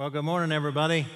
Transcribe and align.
Well, 0.00 0.08
good 0.08 0.24
morning, 0.24 0.50
everybody. 0.50 1.06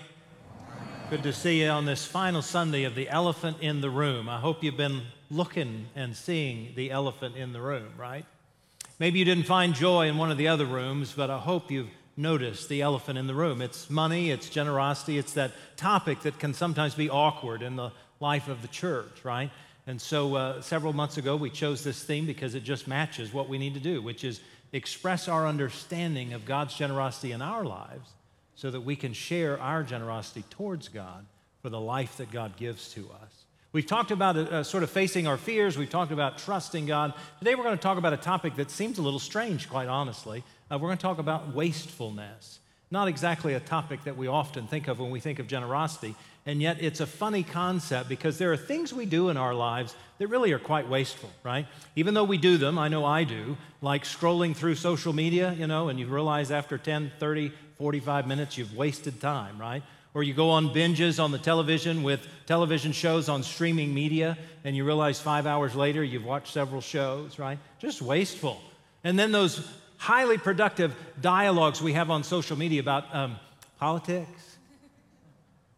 Good 1.09 1.23
to 1.23 1.33
see 1.33 1.63
you 1.63 1.71
on 1.71 1.87
this 1.87 2.05
final 2.05 2.43
Sunday 2.43 2.85
of 2.85 2.95
the 2.95 3.09
elephant 3.09 3.57
in 3.63 3.81
the 3.81 3.89
room. 3.89 4.29
I 4.29 4.39
hope 4.39 4.63
you've 4.63 4.77
been 4.77 5.01
looking 5.31 5.87
and 5.97 6.15
seeing 6.15 6.75
the 6.77 6.91
elephant 6.91 7.35
in 7.35 7.55
the 7.55 7.63
room, 7.63 7.95
right? 7.97 8.27
Maybe 8.99 9.19
you 9.19 9.25
didn't 9.25 9.47
find 9.47 9.75
joy 9.75 10.09
in 10.09 10.19
one 10.19 10.31
of 10.31 10.37
the 10.37 10.49
other 10.49 10.67
rooms, 10.67 11.15
but 11.17 11.31
I 11.31 11.39
hope 11.39 11.71
you've 11.71 11.89
noticed 12.19 12.69
the 12.69 12.83
elephant 12.83 13.17
in 13.17 13.27
the 13.27 13.35
room. 13.35 13.63
It's 13.63 13.89
money, 13.89 14.31
it's 14.31 14.51
generosity, 14.51 15.17
it's 15.17 15.33
that 15.33 15.53
topic 15.79 16.21
that 16.21 16.39
can 16.39 16.53
sometimes 16.53 16.95
be 16.95 17.09
awkward 17.09 17.63
in 17.63 17.77
the 17.77 17.91
life 18.21 18.49
of 18.49 18.61
the 18.61 18.69
church, 18.69 19.25
right? 19.25 19.51
And 19.87 19.99
so 19.99 20.35
uh, 20.35 20.61
several 20.61 20.93
months 20.93 21.17
ago, 21.17 21.37
we 21.37 21.49
chose 21.49 21.83
this 21.83 22.05
theme 22.05 22.27
because 22.27 22.55
it 22.55 22.65
just 22.65 22.87
matches 22.87 23.33
what 23.33 23.49
we 23.49 23.57
need 23.57 23.73
to 23.73 23.81
do, 23.81 24.03
which 24.03 24.25
is 24.25 24.43
express 24.75 25.27
our 25.27 25.47
understanding 25.47 26.35
of 26.35 26.45
God's 26.45 26.75
generosity 26.75 27.33
in 27.33 27.41
our 27.41 27.65
lives 27.65 28.11
so 28.55 28.71
that 28.71 28.81
we 28.81 28.97
can 28.97 29.13
share 29.13 29.61
our 29.61 29.83
generosity 29.83 30.45
towards 30.51 30.89
God 30.89 31.27
for 31.63 31.71
the 31.71 31.81
life 31.81 32.17
that 32.19 32.31
God 32.31 32.57
gives 32.57 32.93
to 32.95 33.09
us. 33.23 33.45
We've 33.73 33.87
talked 33.87 34.13
about 34.13 34.37
uh, 34.37 34.63
sort 34.63 34.85
of 34.85 34.91
facing 34.91 35.27
our 35.27 35.37
fears. 35.37 35.77
We've 35.77 35.91
talked 35.91 36.13
about 36.13 36.39
trusting 36.39 36.87
God. 36.87 37.13
Today, 37.41 37.57
we're 37.57 37.65
going 37.65 37.77
to 37.77 37.83
talk 37.83 37.99
about 37.99 38.13
a 38.13 38.19
topic 38.19 38.55
that 38.57 38.71
seems 38.71 38.99
a 38.99 39.03
little 39.03 39.19
strange, 39.19 39.69
quite 39.69 39.89
honestly. 39.89 40.45
Uh, 40.71 40.79
we're 40.79 40.89
going 40.89 40.99
to 40.99 41.03
talk 41.03 41.19
about 41.19 41.55
wastefulness. 41.55 42.61
Not 42.93 43.09
exactly 43.09 43.55
a 43.55 43.61
topic 43.61 44.05
that 44.05 44.17
we 44.17 44.29
often 44.29 44.69
think 44.69 44.87
of 44.87 45.01
when 45.01 45.11
we 45.11 45.19
think 45.19 45.41
of 45.41 45.49
generosity, 45.49 46.15
and 46.47 46.63
yet 46.63 46.77
it's 46.81 47.01
a 47.01 47.07
funny 47.07 47.43
concept 47.43 48.09
because 48.09 48.39
there 48.39 48.53
are 48.53 48.57
things 48.57 48.93
we 48.93 49.07
do 49.07 49.31
in 49.31 49.37
our 49.37 49.55
lives 49.55 49.97
that 50.19 50.29
really 50.29 50.53
are 50.53 50.61
quite 50.61 50.89
wasteful, 50.89 51.31
right? 51.43 51.67
Even 51.97 52.15
though 52.15 52.23
we 52.23 52.39
do 52.39 52.57
them, 52.57 52.79
I 52.79 52.87
know 52.87 53.05
I 53.05 53.25
do, 53.25 53.57
like 53.81 54.05
scrolling 54.05 54.55
through 54.55 54.77
social 54.77 55.13
media, 55.13 55.53
you 55.55 55.67
know, 55.67 55.89
and 55.89 55.99
you 55.99 56.07
realize 56.07 56.53
after 56.53 56.79
10, 56.79 57.11
30, 57.19 57.53
45 57.79 58.27
minutes 58.27 58.57
you've 58.57 58.77
wasted 58.77 59.21
time, 59.21 59.59
right? 59.59 59.83
Or 60.15 60.23
you 60.23 60.33
go 60.33 60.51
on 60.51 60.71
binges 60.71 61.23
on 61.23 61.33
the 61.33 61.39
television 61.39 62.05
with 62.05 62.27
television 62.47 62.93
shows 62.93 63.29
on 63.29 63.43
streaming 63.43 63.93
media, 63.93 64.39
and 64.63 64.77
you 64.77 64.85
realize 64.85 65.21
five 65.21 65.47
hours 65.47 65.75
later 65.75 66.05
you've 66.05 66.25
watched 66.25 66.53
several 66.53 66.81
shows, 66.81 67.39
right? 67.39 67.59
Just 67.81 68.01
wasteful. 68.01 68.61
And 69.03 69.19
then 69.19 69.33
those 69.33 69.69
highly 69.97 70.39
productive 70.39 70.95
dialogues 71.21 71.83
we 71.83 71.95
have 71.95 72.11
on 72.11 72.23
social 72.23 72.57
media 72.57 72.81
about 72.81 73.13
um, 73.15 73.37
politics. 73.79 74.57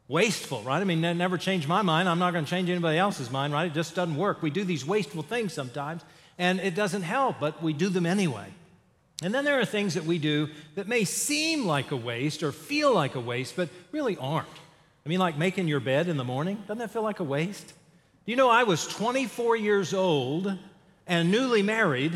Wasteful, 0.09 0.63
right? 0.63 0.81
I 0.81 0.85
mean, 0.85 1.01
never 1.01 1.39
changed 1.39 1.67
my 1.67 1.83
mind. 1.83 2.09
I'm 2.09 2.19
not 2.19 2.33
going 2.33 2.45
to 2.45 2.51
change 2.51 2.69
anybody 2.69 2.99
else's 2.99 3.31
mind, 3.31 3.53
right? 3.53 3.67
It 3.67 3.75
just 3.75 3.95
doesn't 3.95 4.17
work. 4.17 4.43
We 4.43 4.51
do 4.51 4.65
these 4.65 4.87
wasteful 4.87 5.23
things 5.23 5.53
sometimes, 5.53 6.03
and 6.39 6.61
it 6.61 6.75
doesn't 6.75 7.03
help, 7.03 7.41
but 7.41 7.63
we 7.63 7.73
do 7.73 7.89
them 7.89 8.07
anyway. 8.07 8.47
And 9.23 9.35
then 9.35 9.45
there 9.45 9.61
are 9.61 9.65
things 9.65 9.95
that 9.95 10.05
we 10.05 10.19
do 10.19 10.49
that 10.75 10.89
may 10.89 11.05
seem 11.05 11.67
like 11.67 11.91
a 11.91 11.97
waste 11.97 12.43
or 12.43 12.53
feel 12.53 12.93
like 12.93 13.15
a 13.15 13.21
waste, 13.21 13.57
but 13.57 13.69
really 13.93 14.17
aren't. 14.19 14.49
I 15.05 15.09
mean, 15.09 15.19
like 15.19 15.39
making 15.39 15.69
your 15.69 15.81
bed 15.81 16.09
in 16.09 16.17
the 16.17 16.25
morning, 16.25 16.57
doesn't 16.67 16.79
that 16.79 16.91
feel 16.91 17.03
like 17.03 17.21
a 17.21 17.25
waste? 17.25 17.69
Do 17.69 18.33
you 18.33 18.37
know 18.37 18.51
I 18.51 18.65
was 18.65 18.87
24 18.87 19.57
years 19.57 19.95
old 19.95 20.59
and 21.07 21.31
newly 21.31 21.63
married 21.63 22.13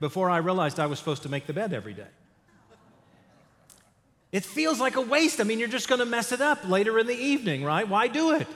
before 0.00 0.30
I 0.30 0.38
realized 0.38 0.80
I 0.80 0.86
was 0.86 0.98
supposed 0.98 1.22
to 1.22 1.28
make 1.28 1.46
the 1.46 1.52
bed 1.52 1.72
every 1.72 1.92
day. 1.92 2.08
It 4.32 4.44
feels 4.44 4.80
like 4.80 4.96
a 4.96 5.00
waste. 5.00 5.40
I 5.40 5.44
mean, 5.44 5.58
you're 5.58 5.68
just 5.68 5.88
going 5.88 5.98
to 5.98 6.06
mess 6.06 6.32
it 6.32 6.40
up 6.40 6.66
later 6.68 6.98
in 6.98 7.06
the 7.06 7.16
evening, 7.16 7.64
right? 7.64 7.86
Why 7.86 8.08
do 8.08 8.32
it? 8.32 8.46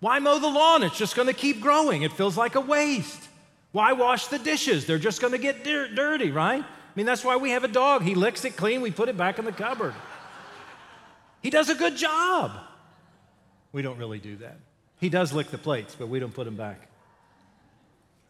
Why 0.00 0.18
mow 0.20 0.38
the 0.38 0.48
lawn? 0.48 0.82
It's 0.82 0.96
just 0.96 1.16
going 1.16 1.26
to 1.26 1.34
keep 1.34 1.60
growing. 1.60 2.02
It 2.02 2.12
feels 2.12 2.36
like 2.36 2.54
a 2.54 2.60
waste. 2.60 3.28
Why 3.72 3.92
wash 3.92 4.28
the 4.28 4.38
dishes? 4.38 4.86
They're 4.86 4.98
just 4.98 5.20
going 5.20 5.32
to 5.32 5.38
get 5.38 5.64
dir- 5.64 5.92
dirty, 5.92 6.30
right? 6.30 6.64
I 6.98 7.00
mean, 7.00 7.06
that's 7.06 7.22
why 7.22 7.36
we 7.36 7.50
have 7.50 7.62
a 7.62 7.68
dog. 7.68 8.02
He 8.02 8.16
licks 8.16 8.44
it 8.44 8.56
clean, 8.56 8.80
we 8.80 8.90
put 8.90 9.08
it 9.08 9.16
back 9.16 9.38
in 9.38 9.44
the 9.44 9.52
cupboard. 9.52 9.94
He 11.40 11.48
does 11.48 11.70
a 11.70 11.76
good 11.76 11.96
job. 11.96 12.50
We 13.70 13.82
don't 13.82 13.98
really 13.98 14.18
do 14.18 14.34
that. 14.38 14.56
He 14.98 15.08
does 15.08 15.32
lick 15.32 15.52
the 15.52 15.58
plates, 15.58 15.94
but 15.96 16.08
we 16.08 16.18
don't 16.18 16.34
put 16.34 16.44
them 16.44 16.56
back. 16.56 16.88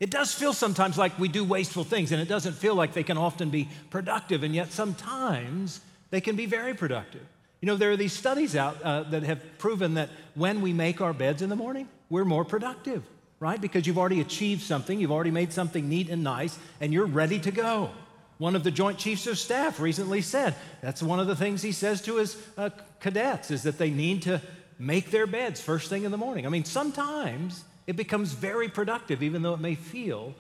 It 0.01 0.11
does 0.11 0.35
feel 0.35 0.53
sometimes 0.53 0.99
like 0.99 1.19
we 1.19 1.28
do 1.28 1.45
wasteful 1.45 1.83
things, 1.83 2.12
and 2.12 2.21
it 2.21 2.28
doesn't 2.28 2.57
feel 2.57 2.75
like 2.75 2.93
they 2.93 3.05
can 3.05 3.17
often 3.17 3.49
be 3.49 3.71
productive, 3.89 4.43
and 4.43 4.55
yet 4.55 4.71
sometimes 4.71 5.81
they 6.11 6.21
can 6.21 6.37
be 6.37 6.45
very 6.45 6.75
productive. 6.75 7.27
You 7.62 7.69
know, 7.69 7.77
there 7.77 7.91
are 7.93 7.97
these 7.97 8.12
studies 8.12 8.55
out 8.55 8.83
uh, 8.83 9.05
that 9.05 9.23
have 9.23 9.41
proven 9.57 9.95
that 9.95 10.11
when 10.34 10.61
we 10.61 10.75
make 10.75 11.01
our 11.01 11.15
beds 11.15 11.41
in 11.41 11.49
the 11.49 11.57
morning, 11.57 11.89
we're 12.11 12.27
more 12.27 12.45
productive, 12.45 13.03
right? 13.41 13.59
Because 13.59 13.87
you've 13.87 13.97
already 13.97 14.21
achieved 14.21 14.61
something, 14.61 15.01
you've 15.01 15.11
already 15.11 15.31
made 15.31 15.55
something 15.55 15.89
neat 15.89 16.11
and 16.11 16.23
nice, 16.23 16.59
and 16.83 16.93
you're 16.93 17.07
ready 17.07 17.39
to 17.39 17.51
go. 17.51 17.93
One 18.38 18.54
of 18.54 18.62
the 18.62 18.71
Joint 18.71 18.99
Chiefs 18.99 19.26
of 19.26 19.37
Staff 19.37 19.81
recently 19.81 20.22
said 20.22 20.54
that's 20.81 21.03
one 21.03 21.19
of 21.19 21.26
the 21.26 21.37
things 21.37 21.60
he 21.60 21.72
says 21.72 22.00
to 22.03 22.16
his 22.16 22.41
uh, 22.56 22.71
cadets 23.00 23.50
is 23.50 23.65
that 23.65 23.78
they 23.78 23.91
need 23.91 24.22
to 24.22 24.41
make 24.78 25.10
their 25.10 25.26
beds 25.26 25.60
first 25.60 25.91
thing 25.91 26.04
in 26.04 26.12
the 26.12 26.16
morning. 26.16 26.47
I 26.47 26.48
mean, 26.48 26.65
sometimes 26.65 27.65
it 27.88 27.97
becomes 27.97 28.32
very 28.32 28.69
productive, 28.69 29.22
even 29.22 29.43
though 29.43 29.54
it 29.54 29.60
may 29.60 29.75
feel 29.75 30.34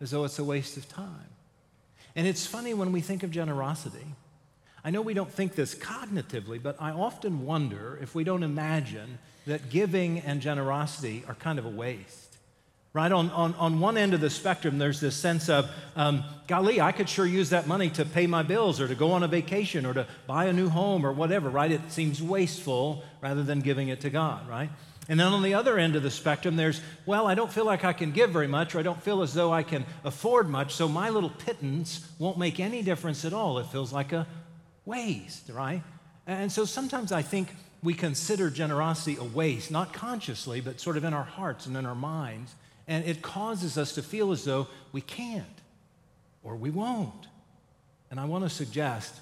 as 0.00 0.10
though 0.10 0.24
it's 0.24 0.38
a 0.38 0.44
waste 0.44 0.76
of 0.76 0.88
time. 0.88 1.30
And 2.14 2.26
it's 2.26 2.46
funny 2.46 2.74
when 2.74 2.92
we 2.92 3.00
think 3.00 3.22
of 3.22 3.30
generosity. 3.30 4.04
I 4.84 4.90
know 4.90 5.00
we 5.00 5.14
don't 5.14 5.32
think 5.32 5.54
this 5.54 5.74
cognitively, 5.74 6.62
but 6.62 6.76
I 6.80 6.90
often 6.90 7.46
wonder 7.46 7.98
if 8.02 8.14
we 8.14 8.24
don't 8.24 8.42
imagine 8.42 9.18
that 9.46 9.70
giving 9.70 10.20
and 10.20 10.40
generosity 10.40 11.24
are 11.26 11.34
kind 11.34 11.58
of 11.58 11.64
a 11.64 11.70
waste. 11.70 12.27
Right? 12.94 13.12
On, 13.12 13.30
on, 13.30 13.54
on 13.54 13.80
one 13.80 13.96
end 13.96 14.14
of 14.14 14.20
the 14.20 14.30
spectrum, 14.30 14.78
there's 14.78 14.98
this 14.98 15.14
sense 15.14 15.48
of, 15.48 15.70
um, 15.94 16.24
golly, 16.46 16.80
I 16.80 16.90
could 16.92 17.08
sure 17.08 17.26
use 17.26 17.50
that 17.50 17.66
money 17.66 17.90
to 17.90 18.04
pay 18.04 18.26
my 18.26 18.42
bills 18.42 18.80
or 18.80 18.88
to 18.88 18.94
go 18.94 19.12
on 19.12 19.22
a 19.22 19.28
vacation 19.28 19.84
or 19.84 19.92
to 19.92 20.06
buy 20.26 20.46
a 20.46 20.52
new 20.52 20.68
home 20.68 21.04
or 21.04 21.12
whatever, 21.12 21.50
right? 21.50 21.70
It 21.70 21.92
seems 21.92 22.22
wasteful 22.22 23.04
rather 23.20 23.42
than 23.42 23.60
giving 23.60 23.88
it 23.88 24.00
to 24.00 24.10
God, 24.10 24.48
right? 24.48 24.70
And 25.08 25.18
then 25.20 25.28
on 25.28 25.42
the 25.42 25.54
other 25.54 25.78
end 25.78 25.96
of 25.96 26.02
the 26.02 26.10
spectrum, 26.10 26.56
there's, 26.56 26.80
well, 27.06 27.26
I 27.26 27.34
don't 27.34 27.52
feel 27.52 27.64
like 27.64 27.84
I 27.84 27.92
can 27.92 28.10
give 28.10 28.30
very 28.30 28.46
much, 28.46 28.74
or 28.74 28.78
I 28.78 28.82
don't 28.82 29.02
feel 29.02 29.22
as 29.22 29.32
though 29.32 29.52
I 29.52 29.62
can 29.62 29.86
afford 30.04 30.48
much, 30.48 30.74
so 30.74 30.88
my 30.88 31.08
little 31.08 31.30
pittance 31.30 32.06
won't 32.18 32.38
make 32.38 32.58
any 32.60 32.82
difference 32.82 33.24
at 33.24 33.32
all. 33.32 33.58
It 33.58 33.66
feels 33.66 33.92
like 33.92 34.12
a 34.12 34.26
waste, 34.84 35.48
right? 35.50 35.82
And 36.26 36.52
so 36.52 36.64
sometimes 36.64 37.10
I 37.12 37.22
think 37.22 37.48
we 37.82 37.94
consider 37.94 38.50
generosity 38.50 39.16
a 39.18 39.24
waste, 39.24 39.70
not 39.70 39.94
consciously, 39.94 40.60
but 40.60 40.80
sort 40.80 40.96
of 40.96 41.04
in 41.04 41.14
our 41.14 41.24
hearts 41.24 41.66
and 41.66 41.76
in 41.76 41.86
our 41.86 41.94
minds. 41.94 42.54
And 42.88 43.04
it 43.04 43.22
causes 43.22 43.78
us 43.78 43.94
to 43.94 44.02
feel 44.02 44.32
as 44.32 44.44
though 44.44 44.66
we 44.92 45.02
can't 45.02 45.44
or 46.42 46.56
we 46.56 46.70
won't. 46.70 47.28
And 48.10 48.18
I 48.18 48.24
want 48.24 48.44
to 48.44 48.50
suggest 48.50 49.14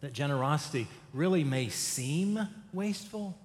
that 0.00 0.12
generosity 0.12 0.88
really 1.14 1.44
may 1.44 1.68
seem 1.68 2.40
wasteful 2.72 3.38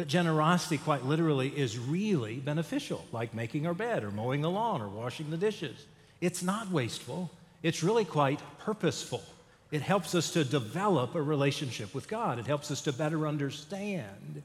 but 0.00 0.08
generosity, 0.08 0.78
quite 0.78 1.04
literally, 1.04 1.48
is 1.48 1.78
really 1.78 2.36
beneficial, 2.36 3.04
like 3.12 3.34
making 3.34 3.66
our 3.66 3.74
bed 3.74 4.04
or 4.04 4.10
mowing 4.10 4.40
the 4.40 4.50
lawn 4.50 4.80
or 4.80 4.88
washing 4.88 5.30
the 5.30 5.36
dishes. 5.36 5.84
It's 6.22 6.42
not 6.42 6.70
wasteful, 6.70 7.30
it's 7.62 7.82
really 7.82 8.06
quite 8.06 8.40
purposeful. 8.58 9.22
It 9.70 9.82
helps 9.82 10.14
us 10.14 10.32
to 10.32 10.42
develop 10.42 11.14
a 11.14 11.22
relationship 11.22 11.94
with 11.94 12.08
God, 12.08 12.38
it 12.38 12.46
helps 12.46 12.70
us 12.70 12.80
to 12.82 12.94
better 12.94 13.26
understand 13.26 14.42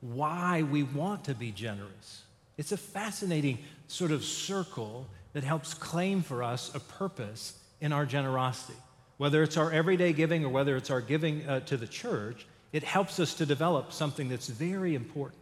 why 0.00 0.62
we 0.62 0.82
want 0.82 1.24
to 1.24 1.34
be 1.34 1.50
generous. 1.50 2.22
It's 2.56 2.72
a 2.72 2.76
fascinating 2.76 3.58
sort 3.86 4.10
of 4.10 4.24
circle 4.24 5.06
that 5.32 5.44
helps 5.44 5.74
claim 5.74 6.22
for 6.22 6.42
us 6.42 6.74
a 6.74 6.80
purpose 6.80 7.58
in 7.80 7.92
our 7.92 8.06
generosity. 8.06 8.78
Whether 9.16 9.42
it's 9.42 9.56
our 9.56 9.70
everyday 9.70 10.12
giving 10.12 10.44
or 10.44 10.48
whether 10.48 10.76
it's 10.76 10.90
our 10.90 11.00
giving 11.00 11.46
uh, 11.48 11.60
to 11.60 11.76
the 11.76 11.86
church, 11.86 12.46
it 12.72 12.82
helps 12.82 13.20
us 13.20 13.34
to 13.34 13.46
develop 13.46 13.92
something 13.92 14.28
that's 14.28 14.48
very 14.48 14.94
important. 14.94 15.40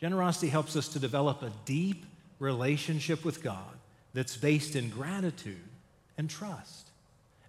Generosity 0.00 0.48
helps 0.48 0.76
us 0.76 0.88
to 0.88 0.98
develop 0.98 1.42
a 1.42 1.52
deep 1.64 2.04
relationship 2.38 3.24
with 3.24 3.42
God 3.42 3.78
that's 4.14 4.36
based 4.36 4.76
in 4.76 4.88
gratitude 4.88 5.56
and 6.16 6.28
trust. 6.28 6.88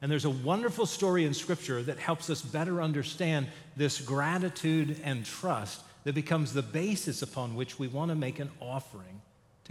And 0.01 0.11
there's 0.11 0.25
a 0.25 0.31
wonderful 0.31 0.85
story 0.85 1.25
in 1.25 1.33
Scripture 1.33 1.83
that 1.83 1.99
helps 1.99 2.29
us 2.29 2.41
better 2.41 2.81
understand 2.81 3.47
this 3.77 4.01
gratitude 4.01 4.99
and 5.03 5.23
trust 5.23 5.81
that 6.03 6.15
becomes 6.15 6.53
the 6.53 6.63
basis 6.63 7.21
upon 7.21 7.55
which 7.55 7.77
we 7.77 7.87
want 7.87 8.09
to 8.09 8.15
make 8.15 8.39
an 8.39 8.49
offering 8.59 9.21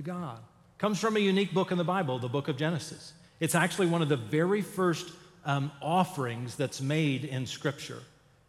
to 0.03 0.11
God. 0.11 0.39
Comes 0.79 0.99
from 0.99 1.17
a 1.17 1.21
unique 1.21 1.53
book 1.53 1.71
in 1.73 1.79
the 1.79 1.85
Bible, 1.85 2.19
the 2.19 2.29
book 2.29 2.49
of 2.49 2.57
Genesis. 2.57 3.13
It's 3.39 3.55
actually 3.55 3.89
one 3.89 4.01
of 4.01 4.09
the 4.09 4.17
very 4.17 4.63
first 4.63 5.11
um, 5.45 5.71
offerings 5.83 6.57
that's 6.57 6.81
made 6.81 7.27
in 7.27 7.47
Scripture. 7.47 8.03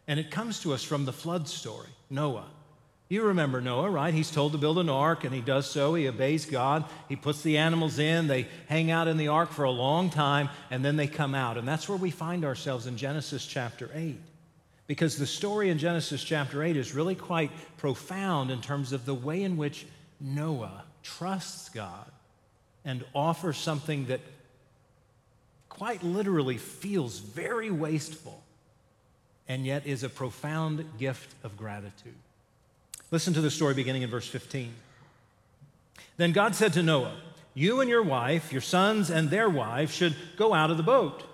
And 0.08 0.18
it 0.18 0.30
comes 0.30 0.60
to 0.60 0.72
us 0.72 0.82
from 0.82 1.04
the 1.04 1.12
flood 1.12 1.46
story, 1.46 1.88
Noah. 2.08 2.46
You 3.10 3.24
remember 3.24 3.60
Noah, 3.60 3.90
right? 3.90 4.14
He's 4.14 4.30
told 4.30 4.52
to 4.52 4.58
build 4.58 4.78
an 4.78 4.88
ark, 4.88 5.24
and 5.24 5.34
he 5.34 5.42
does 5.42 5.70
so. 5.70 5.92
He 5.92 6.08
obeys 6.08 6.46
God. 6.46 6.86
He 7.10 7.16
puts 7.16 7.42
the 7.42 7.58
animals 7.58 7.98
in. 7.98 8.28
They 8.28 8.48
hang 8.66 8.90
out 8.90 9.06
in 9.06 9.18
the 9.18 9.28
ark 9.28 9.50
for 9.50 9.64
a 9.64 9.70
long 9.70 10.08
time, 10.08 10.48
and 10.70 10.82
then 10.82 10.96
they 10.96 11.06
come 11.06 11.34
out. 11.34 11.58
And 11.58 11.68
that's 11.68 11.86
where 11.86 11.98
we 11.98 12.10
find 12.10 12.46
ourselves 12.46 12.86
in 12.86 12.96
Genesis 12.96 13.44
chapter 13.44 13.90
8. 13.92 14.18
Because 14.86 15.18
the 15.18 15.26
story 15.26 15.68
in 15.68 15.76
Genesis 15.76 16.24
chapter 16.24 16.62
8 16.62 16.78
is 16.78 16.94
really 16.94 17.14
quite 17.14 17.50
profound 17.76 18.50
in 18.50 18.62
terms 18.62 18.94
of 18.94 19.04
the 19.04 19.14
way 19.14 19.42
in 19.42 19.58
which 19.58 19.84
Noah 20.18 20.84
trusts 21.02 21.68
God 21.68 22.10
and 22.84 23.04
offers 23.14 23.56
something 23.56 24.06
that 24.06 24.20
quite 25.68 26.02
literally 26.02 26.58
feels 26.58 27.18
very 27.18 27.70
wasteful 27.70 28.42
and 29.48 29.66
yet 29.66 29.86
is 29.86 30.02
a 30.02 30.08
profound 30.08 30.84
gift 30.98 31.34
of 31.42 31.56
gratitude. 31.56 32.14
Listen 33.10 33.34
to 33.34 33.40
the 33.40 33.50
story 33.50 33.74
beginning 33.74 34.02
in 34.02 34.10
verse 34.10 34.26
15. 34.26 34.72
Then 36.16 36.32
God 36.32 36.54
said 36.54 36.72
to 36.74 36.82
Noah, 36.82 37.16
You 37.54 37.80
and 37.80 37.90
your 37.90 38.02
wife, 38.02 38.52
your 38.52 38.60
sons 38.60 39.10
and 39.10 39.30
their 39.30 39.48
wives, 39.48 39.94
should 39.94 40.16
go 40.36 40.54
out 40.54 40.70
of 40.70 40.76
the 40.76 40.82
boat. 40.82 41.24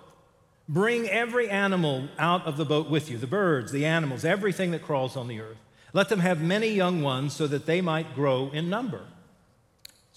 Bring 0.67 1.07
every 1.09 1.49
animal 1.49 2.09
out 2.17 2.45
of 2.45 2.57
the 2.57 2.65
boat 2.65 2.89
with 2.89 3.09
you 3.09 3.17
the 3.17 3.27
birds, 3.27 3.71
the 3.71 3.85
animals, 3.85 4.23
everything 4.23 4.71
that 4.71 4.83
crawls 4.83 5.15
on 5.15 5.27
the 5.27 5.39
earth. 5.39 5.57
Let 5.93 6.09
them 6.09 6.19
have 6.19 6.41
many 6.41 6.69
young 6.69 7.01
ones 7.01 7.35
so 7.35 7.47
that 7.47 7.65
they 7.65 7.81
might 7.81 8.13
grow 8.13 8.51
in 8.51 8.69
number. 8.69 9.01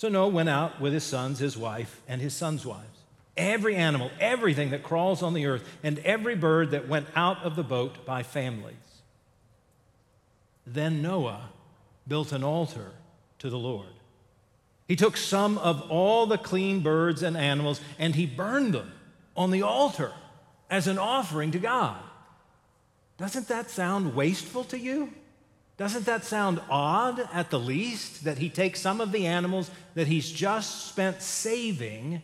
So 0.02 0.08
Noah 0.08 0.30
went 0.30 0.48
out 0.48 0.80
with 0.80 0.92
his 0.92 1.04
sons, 1.04 1.38
his 1.38 1.56
wife, 1.56 2.00
and 2.08 2.20
his 2.20 2.34
sons' 2.34 2.66
wives. 2.66 3.04
Every 3.36 3.76
animal, 3.76 4.10
everything 4.18 4.70
that 4.70 4.82
crawls 4.82 5.22
on 5.22 5.32
the 5.32 5.46
earth, 5.46 5.62
and 5.84 6.00
every 6.00 6.34
bird 6.34 6.72
that 6.72 6.88
went 6.88 7.06
out 7.14 7.40
of 7.44 7.54
the 7.54 7.62
boat 7.62 8.04
by 8.04 8.24
families. 8.24 8.74
Then 10.66 11.02
Noah 11.02 11.50
built 12.08 12.32
an 12.32 12.42
altar 12.42 12.90
to 13.38 13.48
the 13.48 13.60
Lord. 13.60 13.94
He 14.88 14.96
took 14.96 15.16
some 15.16 15.56
of 15.58 15.88
all 15.88 16.26
the 16.26 16.36
clean 16.36 16.80
birds 16.80 17.22
and 17.22 17.36
animals 17.36 17.80
and 17.96 18.16
he 18.16 18.26
burned 18.26 18.74
them 18.74 18.90
on 19.36 19.52
the 19.52 19.62
altar 19.62 20.10
as 20.68 20.88
an 20.88 20.98
offering 20.98 21.52
to 21.52 21.60
God. 21.60 22.02
Doesn't 23.18 23.46
that 23.46 23.70
sound 23.70 24.16
wasteful 24.16 24.64
to 24.64 24.78
you? 24.80 25.12
Doesn't 25.82 26.04
that 26.04 26.22
sound 26.22 26.60
odd 26.70 27.28
at 27.32 27.50
the 27.50 27.58
least 27.58 28.22
that 28.22 28.38
he 28.38 28.48
takes 28.48 28.80
some 28.80 29.00
of 29.00 29.10
the 29.10 29.26
animals 29.26 29.68
that 29.96 30.06
he's 30.06 30.30
just 30.30 30.86
spent 30.86 31.20
saving 31.20 32.22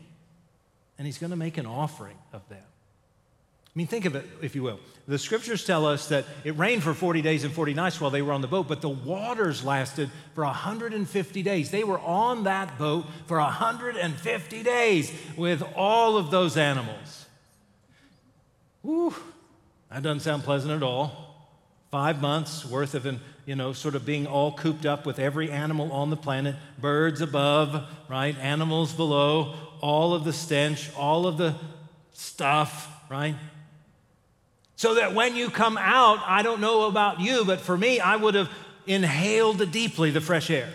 and 0.97 1.05
he's 1.05 1.19
going 1.19 1.31
to 1.31 1.37
make 1.37 1.59
an 1.59 1.67
offering 1.67 2.17
of 2.33 2.49
them? 2.49 2.63
I 2.63 3.71
mean, 3.75 3.89
think 3.89 4.05
of 4.05 4.15
it, 4.15 4.25
if 4.43 4.55
you 4.55 4.63
will. 4.63 4.79
The 5.09 5.19
scriptures 5.19 5.67
tell 5.67 5.87
us 5.87 6.07
that 6.07 6.25
it 6.45 6.57
rained 6.57 6.85
for 6.85 6.95
40 6.95 7.21
days 7.21 7.43
and 7.43 7.53
40 7.53 7.75
nights 7.75 8.01
while 8.01 8.13
they 8.13 8.23
were 8.23 8.33
on 8.33 8.43
the 8.43 8.47
boat, 8.47 8.69
but 8.69 8.81
the 8.81 8.89
waters 8.89 9.65
lasted 9.65 10.09
for 10.37 10.45
150 10.45 11.43
days. 11.43 11.73
They 11.73 11.83
were 11.83 11.99
on 11.99 12.45
that 12.45 12.79
boat 12.79 13.07
for 13.27 13.39
150 13.39 14.63
days 14.63 15.13
with 15.37 15.65
all 15.75 16.17
of 16.17 16.31
those 16.31 16.57
animals. 16.57 17.27
Whew, 18.83 19.17
that 19.91 20.05
doesn't 20.05 20.21
sound 20.21 20.45
pleasant 20.45 20.73
at 20.73 20.85
all. 20.85 21.25
Five 21.91 22.21
months 22.21 22.65
worth 22.65 22.95
of, 22.95 23.07
you 23.49 23.57
know, 23.57 23.73
sort 23.73 23.95
of 23.95 24.05
being 24.05 24.27
all 24.27 24.53
cooped 24.53 24.85
up 24.85 25.07
with 25.07 25.19
every 25.19 25.51
animal 25.51 25.91
on 25.91 26.11
the 26.11 26.19
planet, 26.19 26.55
birds 26.79 27.23
above, 27.23 27.83
right? 28.07 28.37
Animals 28.41 28.93
below, 28.93 29.55
all 29.81 30.13
of 30.13 30.25
the 30.25 30.35
stench, 30.35 30.91
all 30.95 31.27
of 31.27 31.39
the 31.39 31.55
stuff, 32.13 32.93
right? 33.09 33.35
So 34.77 34.97
that 34.97 35.15
when 35.15 35.35
you 35.35 35.49
come 35.49 35.79
out, 35.79 36.19
I 36.27 36.43
don't 36.43 36.61
know 36.61 36.89
about 36.89 37.21
you, 37.21 37.47
but 37.47 37.63
for 37.63 37.79
me, 37.79 38.01
I 38.01 38.17
would 38.17 38.35
have 38.35 38.51
inhaled 38.87 39.73
deeply 39.73 40.11
the 40.11 40.21
fresh 40.21 40.51
air. 40.51 40.69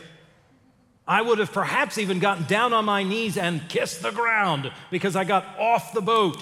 I 1.08 1.22
would 1.22 1.38
have 1.38 1.54
perhaps 1.54 2.00
even 2.00 2.18
gotten 2.18 2.46
down 2.46 2.74
on 2.74 2.86
my 2.86 3.04
knees 3.04 3.38
and 3.38 3.70
kissed 3.70 4.02
the 4.02 4.10
ground 4.10 4.72
because 4.90 5.16
I 5.16 5.26
got 5.26 5.46
off 5.60 5.94
the 5.94 6.02
boat 6.02 6.42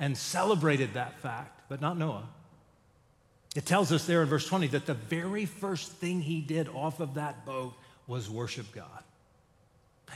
and 0.00 0.18
celebrated 0.18 0.94
that 0.94 1.20
fact, 1.20 1.62
but 1.68 1.80
not 1.80 1.96
Noah. 1.96 2.28
It 3.56 3.66
tells 3.66 3.90
us 3.90 4.06
there 4.06 4.22
in 4.22 4.28
verse 4.28 4.46
20 4.46 4.68
that 4.68 4.86
the 4.86 4.94
very 4.94 5.44
first 5.44 5.90
thing 5.92 6.20
he 6.20 6.40
did 6.40 6.68
off 6.68 7.00
of 7.00 7.14
that 7.14 7.44
boat 7.44 7.74
was 8.06 8.30
worship 8.30 8.72
God. 8.72 9.04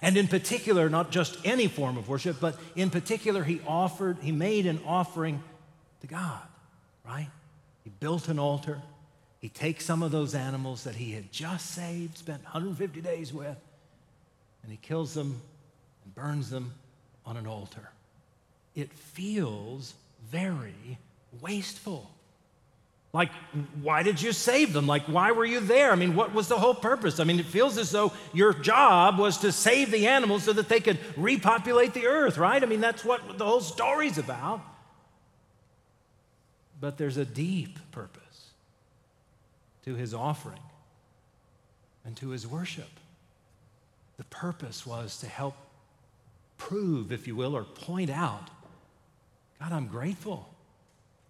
And 0.03 0.17
in 0.17 0.29
particular, 0.29 0.89
not 0.89 1.11
just 1.11 1.39
any 1.45 1.69
form 1.69 1.97
of 1.97 2.09
worship, 2.09 2.39
but 2.41 2.59
in 2.75 2.91
particular, 2.91 3.45
he 3.45 3.61
offered, 3.67 4.19
he 4.21 4.33
made 4.33 4.67
an 4.67 4.81
offering 4.87 5.43
to 6.01 6.07
God, 6.07 6.43
right? 7.07 7.29
He 7.85 7.91
built 7.91 8.29
an 8.29 8.39
altar. 8.39 8.81
He 9.41 9.49
takes 9.49 9.85
some 9.85 10.03
of 10.03 10.11
those 10.11 10.35
animals 10.35 10.85
that 10.85 10.95
he 10.95 11.13
had 11.13 11.31
just 11.31 11.71
saved, 11.71 12.19
spent 12.19 12.43
150 12.43 13.01
days 13.01 13.33
with, 13.33 13.57
and 14.63 14.73
he 14.73 14.79
kills 14.79 15.15
them 15.15 15.41
and 16.05 16.15
burns 16.15 16.51
them 16.51 16.73
on 17.27 17.37
an 17.37 17.47
altar. 17.47 17.91
It 18.75 18.93
feels 18.93 19.95
very 20.31 20.99
wasteful. 21.41 22.11
Like, 23.15 23.31
why 23.81 24.03
did 24.03 24.21
you 24.21 24.33
save 24.33 24.73
them? 24.73 24.89
Like, 24.89 25.05
why 25.05 25.31
were 25.31 25.45
you 25.45 25.61
there? 25.61 25.93
I 25.93 25.95
mean, 25.95 26.17
what 26.17 26.35
was 26.35 26.49
the 26.49 26.59
whole 26.59 26.75
purpose? 26.75 27.21
I 27.21 27.25
mean, 27.25 27.39
it 27.39 27.47
feels 27.47 27.79
as 27.79 27.93
though 27.93 28.13
your 28.33 28.53
job 28.53 29.21
was 29.21 29.39
to 29.39 29.53
save 29.53 29.93
the 29.93 30.09
animals 30.09 30.43
so 30.43 30.53
that 30.53 30.69
they 30.69 30.81
could 30.81 30.99
repopulate 31.17 31.95
the 31.95 32.09
earth, 32.09 32.39
right? 32.39 32.61
I 32.61 32.67
mean, 32.67 32.81
that's 32.81 33.05
what 33.05 33.39
the 33.39 33.45
whole 33.45 33.61
story's 33.61 34.19
about. 34.19 34.63
But 36.81 36.99
there's 36.99 37.17
a 37.17 37.25
deep 37.25 37.79
purpose 37.93 38.51
to 39.85 39.95
his 39.95 40.13
offering 40.13 40.59
and 42.05 42.17
to 42.17 42.31
his 42.31 42.49
worship. 42.49 42.91
The 44.17 44.25
purpose 44.25 44.85
was 44.85 45.21
to 45.21 45.29
help 45.29 45.55
prove, 46.59 47.13
if 47.13 47.29
you 47.29 47.37
will, 47.37 47.57
or 47.57 47.63
point 47.63 48.11
out 48.11 48.51
God, 49.61 49.73
I'm 49.73 49.87
grateful. 49.87 50.54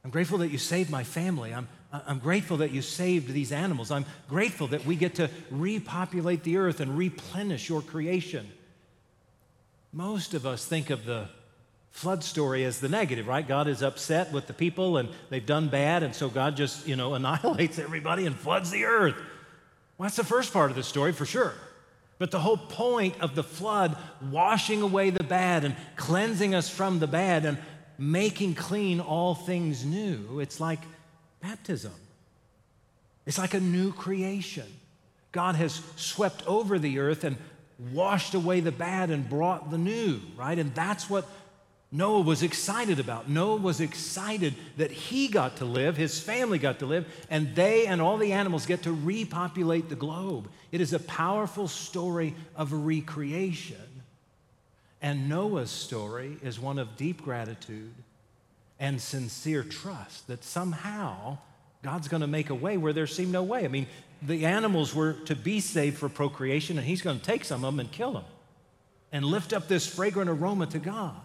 I'm 0.05 0.11
grateful 0.11 0.39
that 0.39 0.51
you 0.51 0.59
saved 0.59 0.91
my 0.91 1.03
family. 1.03 1.55
I'm, 1.55 1.67
I'm 1.93 2.19
grateful 2.19 2.59
that 2.59 2.73
you 2.73 2.83
saved 2.83 3.33
these 3.33 3.53
animals. 3.53 3.91
I'm 3.91 4.05
grateful 4.29 4.67
that 4.69 4.85
we 4.85 4.97
get 4.97 5.15
to 5.17 5.31
repopulate 5.51 6.43
the 6.43 6.59
earth 6.59 6.81
and 6.81 6.99
replenish 6.99 7.69
your 7.69 7.81
creation. 7.81 8.47
Most 9.93 10.35
of 10.35 10.45
us 10.45 10.67
think 10.67 10.91
of 10.91 11.07
the 11.07 11.29
flood 11.91 12.25
story 12.25 12.65
as 12.65 12.81
the 12.81 12.89
negative, 12.89 13.29
right? 13.29 13.47
God 13.47 13.69
is 13.69 13.83
upset 13.83 14.33
with 14.33 14.47
the 14.47 14.53
people 14.53 14.97
and 14.97 15.09
they've 15.31 15.47
done 15.47 15.69
bad, 15.69 16.03
and 16.03 16.15
so 16.15 16.29
God 16.29 16.57
just, 16.57 16.87
you 16.87 16.97
know, 16.97 17.15
annihilates 17.15 17.79
everybody 17.79 18.27
and 18.27 18.37
floods 18.37 18.71
the 18.71 18.85
earth. 18.85 19.15
Well, 19.97 20.07
that's 20.07 20.17
the 20.17 20.25
first 20.25 20.53
part 20.53 20.71
of 20.71 20.77
the 20.77 20.83
story 20.83 21.13
for 21.13 21.25
sure. 21.25 21.55
But 22.19 22.31
the 22.31 22.41
whole 22.41 22.57
point 22.57 23.21
of 23.21 23.35
the 23.35 23.43
flood, 23.43 23.97
washing 24.31 24.83
away 24.83 25.11
the 25.11 25.25
bad 25.25 25.65
and 25.65 25.77
cleansing 25.97 26.55
us 26.55 26.69
from 26.69 26.99
the 26.99 27.07
bad 27.07 27.45
and 27.45 27.59
making 27.99 28.55
clean 28.55 29.01
all 29.01 29.35
things 29.35 29.85
new. 29.85 30.41
It's 30.41 30.61
like 30.61 30.81
baptism, 31.41 31.95
it's 33.27 33.39
like 33.39 33.55
a 33.55 33.61
new 33.61 33.93
creation. 33.93 34.67
God 35.33 35.57
has 35.57 35.83
swept 35.97 36.47
over 36.47 36.79
the 36.79 37.01
earth 37.01 37.25
and 37.25 37.37
washed 37.93 38.35
away 38.35 38.61
the 38.61 38.71
bad 38.71 39.11
and 39.11 39.29
brought 39.29 39.71
the 39.71 39.79
new, 39.79 40.21
right? 40.37 40.57
And 40.57 40.73
that's 40.77 41.11
what 41.11 41.27
Noah 41.95 42.23
was 42.23 42.43
excited 42.43 42.99
about. 42.99 43.29
Noah 43.29 43.57
was 43.57 43.81
excited 43.81 44.55
that 44.79 44.91
he 44.91 45.29
got 45.29 45.59
to 45.59 45.65
live, 45.65 45.97
his 45.97 46.19
family 46.19 46.59
got 46.59 46.81
to 46.81 46.87
live, 46.87 47.07
and 47.31 47.55
they 47.55 47.87
and 47.87 48.03
all 48.03 48.17
the 48.17 48.33
animals 48.33 48.67
get 48.67 48.83
to 48.83 48.93
repopulate 48.93 49.89
the 49.89 49.95
globe. 49.95 50.49
It 50.73 50.81
is 50.81 50.93
a 50.93 50.99
powerful 50.99 51.69
story 51.69 52.35
of 52.57 52.73
recreation. 52.73 53.77
And 55.05 55.29
Noah's 55.29 55.71
story 55.71 56.39
is 56.43 56.59
one 56.59 56.79
of 56.79 56.97
deep 56.97 57.21
gratitude 57.21 57.93
and 58.81 58.99
sincere 58.99 59.63
trust 59.63 60.29
that 60.29 60.43
somehow 60.43 61.37
God's 61.83 62.09
going 62.09 62.23
to 62.23 62.27
make 62.27 62.49
a 62.49 62.55
way 62.55 62.79
where 62.79 62.95
there 62.95 63.07
seemed 63.07 63.31
no 63.31 63.43
way. 63.43 63.67
I 63.67 63.69
mean, 63.69 63.87
the 64.23 64.47
animals 64.47 64.95
were 64.95 65.13
to 65.27 65.37
be 65.37 65.61
saved 65.61 65.99
for 65.99 66.09
procreation, 66.09 66.79
and 66.79 66.87
He's 66.87 67.03
going 67.03 67.19
to 67.19 67.25
take 67.25 67.45
some 67.45 67.63
of 67.63 67.75
them 67.75 67.81
and 67.81 67.93
kill 67.93 68.15
them 68.15 68.25
and 69.13 69.27
lift 69.27 69.53
up 69.53 69.69
this 69.69 69.87
fragrant 69.87 70.31
aroma 70.31 70.65
to 70.69 70.79
God 70.79 71.21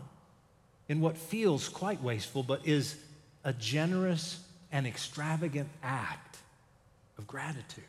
in 0.89 0.99
what 0.99 1.17
feels 1.17 1.69
quite 1.69 2.03
wasteful, 2.03 2.43
but 2.43 2.67
is 2.67 2.97
a 3.45 3.53
generous 3.53 4.43
and 4.73 4.85
extravagant 4.85 5.69
act 5.81 6.39
of 7.17 7.25
gratitude. 7.27 7.85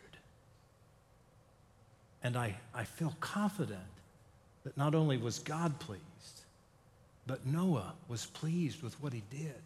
And 2.23 2.37
I, 2.37 2.55
I 2.73 2.85
feel 2.85 3.17
confident 3.19 3.81
that 4.65 4.77
not 4.77 4.95
only 4.95 5.17
was 5.17 5.39
God 5.39 5.79
pleased, 5.81 6.05
but 7.27 7.47
Noah 7.47 7.95
was 8.09 8.27
pleased 8.27 8.83
with 8.83 9.01
what 9.03 9.13
he 9.13 9.23
did. 9.31 9.63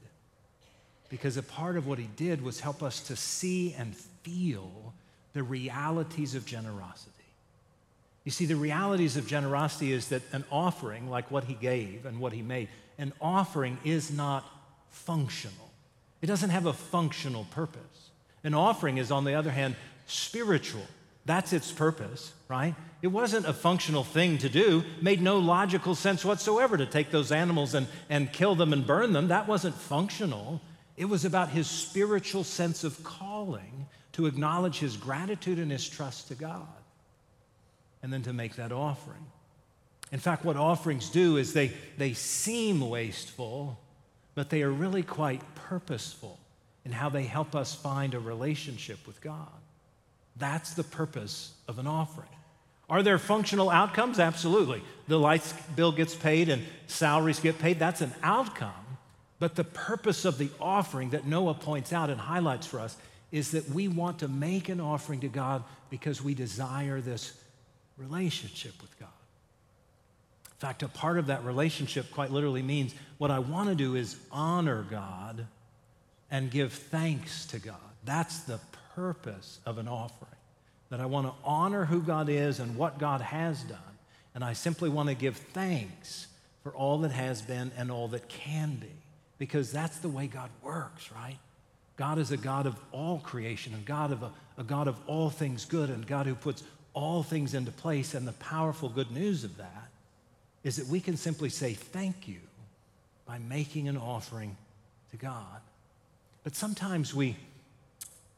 Because 1.08 1.36
a 1.36 1.42
part 1.42 1.76
of 1.76 1.86
what 1.86 1.98
he 1.98 2.08
did 2.16 2.42
was 2.42 2.60
help 2.60 2.82
us 2.82 3.00
to 3.08 3.16
see 3.16 3.74
and 3.78 3.94
feel 3.96 4.94
the 5.32 5.42
realities 5.42 6.34
of 6.34 6.46
generosity. 6.46 7.10
You 8.24 8.30
see, 8.30 8.46
the 8.46 8.56
realities 8.56 9.16
of 9.16 9.26
generosity 9.26 9.92
is 9.92 10.08
that 10.08 10.22
an 10.32 10.44
offering, 10.50 11.10
like 11.10 11.30
what 11.30 11.44
he 11.44 11.54
gave 11.54 12.06
and 12.06 12.18
what 12.18 12.32
he 12.32 12.42
made, 12.42 12.68
an 12.98 13.12
offering 13.20 13.78
is 13.84 14.10
not 14.10 14.44
functional. 14.90 15.70
It 16.22 16.26
doesn't 16.26 16.50
have 16.50 16.66
a 16.66 16.72
functional 16.72 17.44
purpose. 17.50 18.10
An 18.42 18.54
offering 18.54 18.98
is, 18.98 19.10
on 19.10 19.24
the 19.24 19.34
other 19.34 19.50
hand, 19.50 19.76
spiritual. 20.06 20.86
That's 21.26 21.52
its 21.52 21.70
purpose, 21.70 22.32
right? 22.48 22.74
It 23.04 23.12
wasn't 23.12 23.44
a 23.44 23.52
functional 23.52 24.02
thing 24.02 24.38
to 24.38 24.48
do, 24.48 24.82
made 25.02 25.20
no 25.20 25.36
logical 25.36 25.94
sense 25.94 26.24
whatsoever 26.24 26.78
to 26.78 26.86
take 26.86 27.10
those 27.10 27.32
animals 27.32 27.74
and, 27.74 27.86
and 28.08 28.32
kill 28.32 28.54
them 28.54 28.72
and 28.72 28.86
burn 28.86 29.12
them. 29.12 29.28
That 29.28 29.46
wasn't 29.46 29.74
functional. 29.74 30.62
It 30.96 31.04
was 31.04 31.26
about 31.26 31.50
his 31.50 31.66
spiritual 31.66 32.44
sense 32.44 32.82
of 32.82 33.04
calling 33.04 33.88
to 34.12 34.24
acknowledge 34.24 34.78
his 34.78 34.96
gratitude 34.96 35.58
and 35.58 35.70
his 35.70 35.86
trust 35.86 36.28
to 36.28 36.34
God, 36.34 36.66
and 38.02 38.10
then 38.10 38.22
to 38.22 38.32
make 38.32 38.56
that 38.56 38.72
offering. 38.72 39.26
In 40.10 40.18
fact, 40.18 40.42
what 40.42 40.56
offerings 40.56 41.10
do 41.10 41.36
is 41.36 41.52
they, 41.52 41.72
they 41.98 42.14
seem 42.14 42.80
wasteful, 42.80 43.78
but 44.34 44.48
they 44.48 44.62
are 44.62 44.72
really 44.72 45.02
quite 45.02 45.42
purposeful 45.54 46.38
in 46.86 46.92
how 46.92 47.10
they 47.10 47.24
help 47.24 47.54
us 47.54 47.74
find 47.74 48.14
a 48.14 48.18
relationship 48.18 49.06
with 49.06 49.20
God. 49.20 49.52
That's 50.36 50.72
the 50.72 50.84
purpose 50.84 51.52
of 51.68 51.78
an 51.78 51.86
offering. 51.86 52.30
Are 52.88 53.02
there 53.02 53.18
functional 53.18 53.70
outcomes? 53.70 54.18
Absolutely. 54.18 54.82
The 55.08 55.18
lights 55.18 55.52
bill 55.74 55.92
gets 55.92 56.14
paid 56.14 56.48
and 56.48 56.62
salaries 56.86 57.40
get 57.40 57.58
paid. 57.58 57.78
That's 57.78 58.00
an 58.00 58.12
outcome. 58.22 58.72
But 59.38 59.56
the 59.56 59.64
purpose 59.64 60.24
of 60.24 60.38
the 60.38 60.50
offering 60.60 61.10
that 61.10 61.26
Noah 61.26 61.54
points 61.54 61.92
out 61.92 62.10
and 62.10 62.20
highlights 62.20 62.66
for 62.66 62.80
us 62.80 62.96
is 63.32 63.50
that 63.50 63.68
we 63.70 63.88
want 63.88 64.20
to 64.20 64.28
make 64.28 64.68
an 64.68 64.80
offering 64.80 65.20
to 65.20 65.28
God 65.28 65.64
because 65.90 66.22
we 66.22 66.34
desire 66.34 67.00
this 67.00 67.32
relationship 67.96 68.80
with 68.80 68.98
God. 68.98 69.08
In 70.46 70.58
fact, 70.58 70.82
a 70.82 70.88
part 70.88 71.18
of 71.18 71.26
that 71.26 71.44
relationship 71.44 72.10
quite 72.12 72.30
literally 72.30 72.62
means 72.62 72.94
what 73.18 73.30
I 73.30 73.40
want 73.40 73.68
to 73.68 73.74
do 73.74 73.96
is 73.96 74.16
honor 74.30 74.86
God 74.88 75.46
and 76.30 76.50
give 76.50 76.72
thanks 76.72 77.46
to 77.46 77.58
God. 77.58 77.76
That's 78.04 78.40
the 78.40 78.60
purpose 78.94 79.58
of 79.66 79.78
an 79.78 79.88
offering. 79.88 80.33
That 80.94 81.00
I 81.00 81.06
want 81.06 81.26
to 81.26 81.32
honor 81.42 81.84
who 81.84 82.00
God 82.00 82.28
is 82.28 82.60
and 82.60 82.76
what 82.76 83.00
God 83.00 83.20
has 83.20 83.64
done. 83.64 83.78
And 84.32 84.44
I 84.44 84.52
simply 84.52 84.88
want 84.88 85.08
to 85.08 85.16
give 85.16 85.36
thanks 85.36 86.28
for 86.62 86.70
all 86.70 86.98
that 86.98 87.10
has 87.10 87.42
been 87.42 87.72
and 87.76 87.90
all 87.90 88.06
that 88.08 88.28
can 88.28 88.76
be. 88.76 88.92
Because 89.36 89.72
that's 89.72 89.98
the 89.98 90.08
way 90.08 90.28
God 90.28 90.50
works, 90.62 91.10
right? 91.10 91.38
God 91.96 92.18
is 92.18 92.30
a 92.30 92.36
God 92.36 92.66
of 92.66 92.76
all 92.92 93.18
creation 93.18 93.74
and 93.74 93.84
God 93.84 94.12
of 94.12 94.22
a, 94.22 94.30
a 94.56 94.62
God 94.62 94.86
of 94.86 94.96
all 95.08 95.30
things 95.30 95.64
good 95.64 95.90
and 95.90 96.06
God 96.06 96.26
who 96.26 96.36
puts 96.36 96.62
all 96.92 97.24
things 97.24 97.54
into 97.54 97.72
place. 97.72 98.14
And 98.14 98.24
the 98.24 98.32
powerful 98.34 98.88
good 98.88 99.10
news 99.10 99.42
of 99.42 99.56
that 99.56 99.88
is 100.62 100.76
that 100.76 100.86
we 100.86 101.00
can 101.00 101.16
simply 101.16 101.48
say 101.48 101.74
thank 101.74 102.28
you 102.28 102.38
by 103.26 103.38
making 103.38 103.88
an 103.88 103.96
offering 103.96 104.56
to 105.10 105.16
God. 105.16 105.60
But 106.44 106.54
sometimes 106.54 107.12
we, 107.12 107.34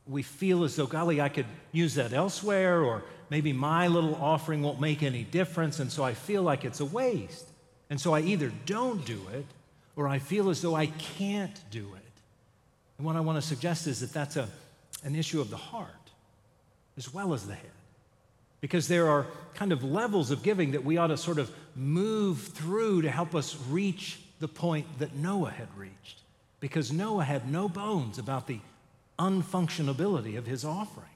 we 0.08 0.22
feel 0.22 0.64
as 0.64 0.76
though, 0.76 0.86
golly, 0.86 1.20
I 1.20 1.28
could 1.28 1.46
use 1.72 1.94
that 1.94 2.12
elsewhere, 2.12 2.82
or 2.82 3.02
maybe 3.28 3.52
my 3.52 3.88
little 3.88 4.14
offering 4.14 4.62
won't 4.62 4.80
make 4.80 5.02
any 5.02 5.25
difference, 5.25 5.80
and 5.80 5.90
so 5.90 6.04
I 6.04 6.14
feel 6.14 6.42
like 6.42 6.64
it's 6.64 6.80
a 6.80 6.84
waste. 6.84 7.48
And 7.90 8.00
so 8.00 8.14
I 8.14 8.20
either 8.20 8.52
don't 8.66 9.04
do 9.04 9.20
it, 9.32 9.46
or 9.96 10.08
I 10.08 10.18
feel 10.18 10.50
as 10.50 10.62
though 10.62 10.75
I 10.75 10.86
can't 10.86 11.58
do 11.70 11.86
it. 11.94 12.02
And 12.98 13.06
what 13.06 13.16
I 13.16 13.20
want 13.20 13.40
to 13.40 13.46
suggest 13.46 13.86
is 13.86 14.00
that 14.00 14.12
that's 14.12 14.36
a, 14.36 14.48
an 15.04 15.14
issue 15.14 15.40
of 15.40 15.50
the 15.50 15.56
heart 15.56 15.90
as 16.96 17.12
well 17.12 17.34
as 17.34 17.46
the 17.46 17.54
head. 17.54 17.70
Because 18.60 18.88
there 18.88 19.08
are 19.08 19.26
kind 19.54 19.70
of 19.70 19.84
levels 19.84 20.30
of 20.30 20.42
giving 20.42 20.72
that 20.72 20.84
we 20.84 20.96
ought 20.96 21.08
to 21.08 21.16
sort 21.16 21.38
of 21.38 21.50
move 21.75 22.40
through 22.40 23.02
to 23.02 23.10
help 23.10 23.34
us 23.34 23.56
reach 23.68 24.18
the 24.40 24.48
point 24.48 24.86
that 24.98 25.14
Noah 25.14 25.50
had 25.50 25.68
reached. 25.76 26.20
Because 26.60 26.90
Noah 26.90 27.25
had 27.25 27.50
no 27.50 27.68
bones 27.68 28.18
about 28.18 28.46
the 28.46 28.60
unfunctionability 29.18 30.37
of 30.37 30.46
his 30.46 30.64
offering. 30.64 31.06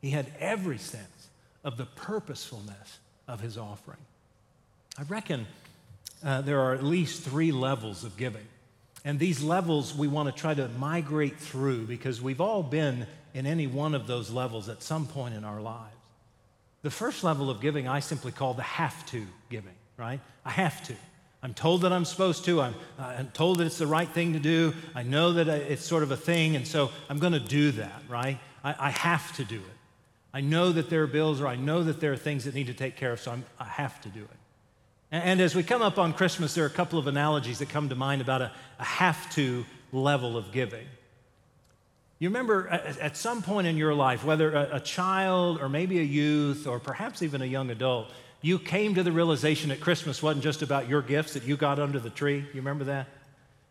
He 0.00 0.10
had 0.10 0.26
every 0.38 0.78
sense 0.78 1.28
of 1.64 1.76
the 1.76 1.86
purposefulness 1.86 2.98
of 3.28 3.40
his 3.40 3.56
offering. 3.56 3.98
I 4.98 5.02
reckon 5.04 5.46
uh, 6.24 6.42
there 6.42 6.60
are 6.60 6.74
at 6.74 6.82
least 6.82 7.22
three 7.22 7.52
levels 7.52 8.04
of 8.04 8.16
giving. 8.16 8.46
And 9.04 9.18
these 9.18 9.42
levels 9.42 9.94
we 9.94 10.08
want 10.08 10.34
to 10.34 10.40
try 10.40 10.54
to 10.54 10.68
migrate 10.68 11.36
through 11.36 11.86
because 11.86 12.20
we've 12.20 12.40
all 12.40 12.62
been 12.62 13.06
in 13.34 13.46
any 13.46 13.66
one 13.66 13.94
of 13.94 14.06
those 14.06 14.30
levels 14.30 14.68
at 14.68 14.82
some 14.82 15.06
point 15.06 15.34
in 15.34 15.44
our 15.44 15.60
lives. 15.60 15.94
The 16.82 16.90
first 16.90 17.22
level 17.22 17.48
of 17.48 17.60
giving 17.60 17.86
I 17.86 18.00
simply 18.00 18.32
call 18.32 18.54
the 18.54 18.62
have 18.62 19.06
to 19.06 19.24
giving, 19.50 19.74
right? 19.96 20.20
I 20.44 20.50
have 20.50 20.82
to. 20.88 20.94
I'm 21.42 21.54
told 21.54 21.82
that 21.82 21.92
I'm 21.92 22.04
supposed 22.04 22.44
to. 22.44 22.60
I'm, 22.60 22.74
I'm 22.98 23.28
told 23.30 23.58
that 23.58 23.66
it's 23.66 23.78
the 23.78 23.86
right 23.86 24.08
thing 24.08 24.34
to 24.34 24.38
do. 24.38 24.74
I 24.94 25.02
know 25.02 25.32
that 25.32 25.48
it's 25.48 25.84
sort 25.84 26.04
of 26.04 26.12
a 26.12 26.16
thing, 26.16 26.54
and 26.54 26.66
so 26.66 26.90
I'm 27.08 27.18
going 27.18 27.32
to 27.32 27.40
do 27.40 27.72
that, 27.72 28.02
right? 28.08 28.38
I, 28.62 28.74
I, 28.78 28.90
have 28.90 29.34
to 29.36 29.44
do 29.44 29.56
it. 29.56 29.76
I 30.32 30.40
know 30.40 30.70
that 30.70 30.88
there 30.88 31.02
are 31.02 31.08
bills 31.08 31.40
or 31.40 31.48
I 31.48 31.56
know 31.56 31.82
that 31.82 32.00
there 32.00 32.12
are 32.12 32.16
things 32.16 32.44
that 32.44 32.54
need 32.54 32.68
to 32.68 32.74
take 32.74 32.96
care 32.96 33.12
of, 33.12 33.20
so 33.20 33.32
I'm, 33.32 33.44
i 33.58 33.64
have 33.64 34.00
to 34.02 34.08
do 34.08 34.20
it. 34.20 34.28
And 35.10 35.40
as 35.40 35.54
we 35.54 35.62
come 35.62 35.82
up 35.82 35.98
on 35.98 36.14
Christmas, 36.14 36.54
there 36.54 36.64
are 36.64 36.68
a 36.68 36.70
couple 36.70 36.98
of 36.98 37.06
analogies 37.06 37.58
that 37.58 37.68
come 37.68 37.88
to 37.88 37.94
mind 37.94 38.22
about 38.22 38.40
a, 38.40 38.52
a 38.78 38.84
have 38.84 39.30
to 39.34 39.66
level 39.92 40.38
of 40.38 40.52
giving. 40.52 40.86
You 42.18 42.28
remember 42.28 42.68
at 42.68 43.16
some 43.16 43.42
point 43.42 43.66
in 43.66 43.76
your 43.76 43.94
life, 43.94 44.24
whether 44.24 44.54
a, 44.54 44.76
a 44.76 44.80
child 44.80 45.60
or 45.60 45.68
maybe 45.68 45.98
a 45.98 46.04
youth 46.04 46.68
or 46.68 46.78
perhaps 46.78 47.20
even 47.20 47.42
a 47.42 47.46
young 47.46 47.68
adult, 47.70 48.10
you 48.42 48.58
came 48.58 48.96
to 48.96 49.02
the 49.02 49.12
realization 49.12 49.70
that 49.70 49.80
Christmas 49.80 50.22
wasn't 50.22 50.42
just 50.42 50.62
about 50.62 50.88
your 50.88 51.00
gifts 51.00 51.34
that 51.34 51.44
you 51.44 51.56
got 51.56 51.78
under 51.78 51.98
the 51.98 52.10
tree. 52.10 52.38
You 52.38 52.60
remember 52.60 52.84
that? 52.84 53.06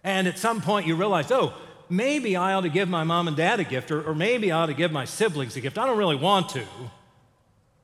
And 0.03 0.27
at 0.27 0.39
some 0.39 0.61
point 0.61 0.87
you 0.87 0.95
realized, 0.95 1.31
oh, 1.31 1.53
maybe 1.89 2.35
I 2.37 2.53
ought 2.53 2.61
to 2.61 2.69
give 2.69 2.89
my 2.89 3.03
mom 3.03 3.27
and 3.27 3.35
dad 3.37 3.59
a 3.59 3.65
gift, 3.65 3.91
or, 3.91 4.01
or 4.01 4.15
maybe 4.15 4.51
I 4.51 4.61
ought 4.61 4.67
to 4.67 4.73
give 4.73 4.91
my 4.91 5.05
siblings 5.05 5.55
a 5.57 5.61
gift. 5.61 5.77
I 5.77 5.85
don't 5.85 5.97
really 5.97 6.15
want 6.15 6.49
to, 6.49 6.63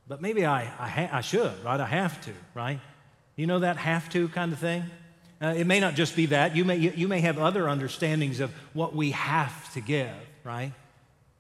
but 0.08 0.22
maybe 0.22 0.46
I, 0.46 0.62
I, 0.62 0.88
ha- 0.88 1.10
I 1.12 1.22
should, 1.22 1.54
right? 1.64 1.80
I 1.80 1.86
have 1.86 2.20
to, 2.22 2.32
right? 2.54 2.80
You 3.36 3.46
know 3.46 3.60
that 3.60 3.78
have 3.78 4.10
to 4.12 4.30
kind 4.30 4.54
of 4.54 4.60
thing? 4.60 4.84
Uh, 5.40 5.54
it 5.56 5.68
may 5.68 5.80
not 5.80 5.94
just 5.94 6.16
be 6.16 6.28
that. 6.28 6.56
You 6.56 6.66
may, 6.66 6.78
you, 6.78 6.94
you 6.96 7.08
may 7.08 7.20
have 7.20 7.38
other 7.38 7.70
understandings 7.70 8.40
of 8.40 8.52
what 8.74 8.96
we 8.96 9.12
have 9.12 9.72
to 9.74 9.82
give, 9.82 10.10
right? 10.44 10.72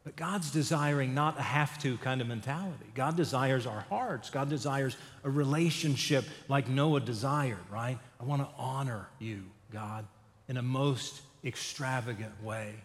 But 0.07 0.15
God's 0.15 0.51
desiring 0.51 1.13
not 1.13 1.37
a 1.37 1.41
have 1.41 1.77
to 1.79 1.97
kind 1.97 2.21
of 2.21 2.27
mentality. 2.27 2.85
God 2.95 3.17
desires 3.17 3.67
our 3.67 3.81
hearts. 3.89 4.29
God 4.29 4.47
desires 4.47 4.95
a 5.25 5.29
relationship 5.29 6.23
like 6.47 6.69
Noah 6.69 7.01
desired, 7.01 7.69
right? 7.69 7.97
I 8.17 8.23
want 8.23 8.41
to 8.41 8.47
honor 8.57 9.09
you, 9.19 9.43
God, 9.69 10.05
in 10.47 10.55
a 10.55 10.61
most 10.61 11.23
extravagant 11.43 12.41
way. 12.41 12.75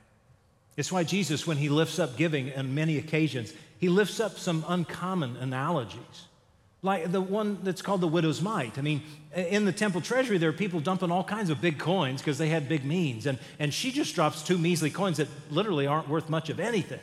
It's 0.76 0.91
why 0.91 1.05
Jesus, 1.05 1.47
when 1.47 1.59
he 1.59 1.69
lifts 1.69 2.00
up 2.00 2.17
giving 2.17 2.52
on 2.55 2.75
many 2.75 2.99
occasions, 2.99 3.55
he 3.79 3.88
lifts 3.88 4.19
up 4.19 4.37
some 4.37 4.64
uncommon 4.67 5.37
analogies 5.37 6.26
like 6.83 7.12
the 7.12 7.21
one 7.21 7.59
that's 7.62 7.83
called 7.83 8.00
the 8.00 8.09
widow's 8.09 8.43
mite. 8.43 8.76
I 8.76 8.81
mean, 8.81 9.02
in 9.33 9.64
the 9.64 9.73
temple 9.73 10.00
treasury, 10.00 10.38
there 10.38 10.50
are 10.50 10.52
people 10.52 10.81
dumping 10.81 11.12
all 11.12 11.23
kinds 11.23 11.50
of 11.50 11.61
big 11.61 11.79
coins 11.79 12.21
because 12.21 12.38
they 12.38 12.49
had 12.49 12.69
big 12.69 12.85
means. 12.85 13.26
And, 13.26 13.38
and 13.61 13.73
she 13.73 13.93
just 13.93 14.17
drops 14.17 14.43
two 14.43 14.59
measly 14.59 14.91
coins 14.91 15.19
that 15.19 15.29
literally 15.52 15.87
aren't 15.87 16.09
worth 16.09 16.29
much 16.29 16.50
of 16.50 16.59
anything. 16.59 16.99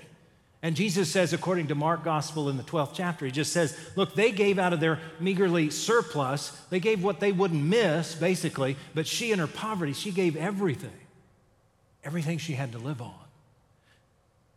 And 0.61 0.75
Jesus 0.75 1.09
says, 1.09 1.31
according 1.31 1.67
to 1.67 1.75
Mark 1.75 2.03
Gospel 2.03 2.49
in 2.49 2.57
the 2.57 2.63
12th 2.63 2.91
chapter, 2.93 3.25
he 3.25 3.31
just 3.31 3.53
says, 3.53 3.77
look, 3.95 4.13
they 4.13 4.31
gave 4.31 4.59
out 4.59 4.73
of 4.73 4.81
their 4.81 4.99
meagerly 5.19 5.69
surplus, 5.69 6.49
they 6.69 6.81
gave 6.81 7.01
what 7.01 7.21
they 7.21 7.31
wouldn't 7.31 7.63
miss, 7.63 8.13
basically, 8.13 8.75
but 8.93 9.07
she 9.07 9.31
in 9.31 9.39
her 9.39 9.47
poverty, 9.47 9.93
she 9.93 10.11
gave 10.11 10.35
everything, 10.35 10.91
everything 12.03 12.37
she 12.37 12.53
had 12.53 12.73
to 12.73 12.77
live 12.77 13.01
on 13.01 13.13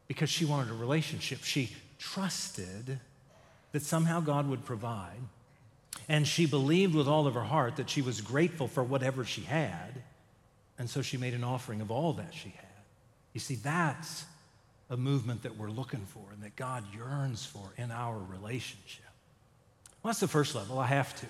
because 0.09 0.28
she 0.28 0.44
wanted 0.44 0.71
a 0.71 0.75
relationship. 0.75 1.42
She 1.42 1.71
trusted 1.99 2.99
that 3.73 3.82
somehow 3.82 4.21
God 4.21 4.49
would 4.49 4.64
provide. 4.64 5.21
And 6.09 6.26
she 6.26 6.47
believed 6.47 6.94
with 6.94 7.09
all 7.09 7.26
of 7.26 7.35
her 7.35 7.44
heart 7.44 7.76
that 7.76 7.88
she 7.88 8.02
was 8.02 8.21
grateful 8.21 8.68
for 8.68 8.82
whatever 8.82 9.25
she 9.25 9.42
had. 9.42 10.02
And 10.78 10.90
so 10.90 11.00
she 11.00 11.16
made 11.16 11.32
an 11.32 11.44
offering 11.44 11.80
of 11.80 11.90
all 11.90 12.12
that 12.14 12.35
she 12.35 12.50
had. 12.50 12.66
You 13.32 13.40
see, 13.40 13.54
that's 13.54 14.25
a 14.92 14.96
movement 14.96 15.42
that 15.42 15.56
we're 15.56 15.70
looking 15.70 16.06
for 16.06 16.22
and 16.32 16.42
that 16.42 16.54
God 16.54 16.84
yearns 16.94 17.44
for 17.44 17.72
in 17.76 17.90
our 17.90 18.16
relationship. 18.18 19.04
Well, 20.02 20.11
that's 20.11 20.20
the 20.20 20.28
first 20.28 20.54
level. 20.54 20.78
I 20.78 20.87
have 20.87 21.14
to. 21.20 21.26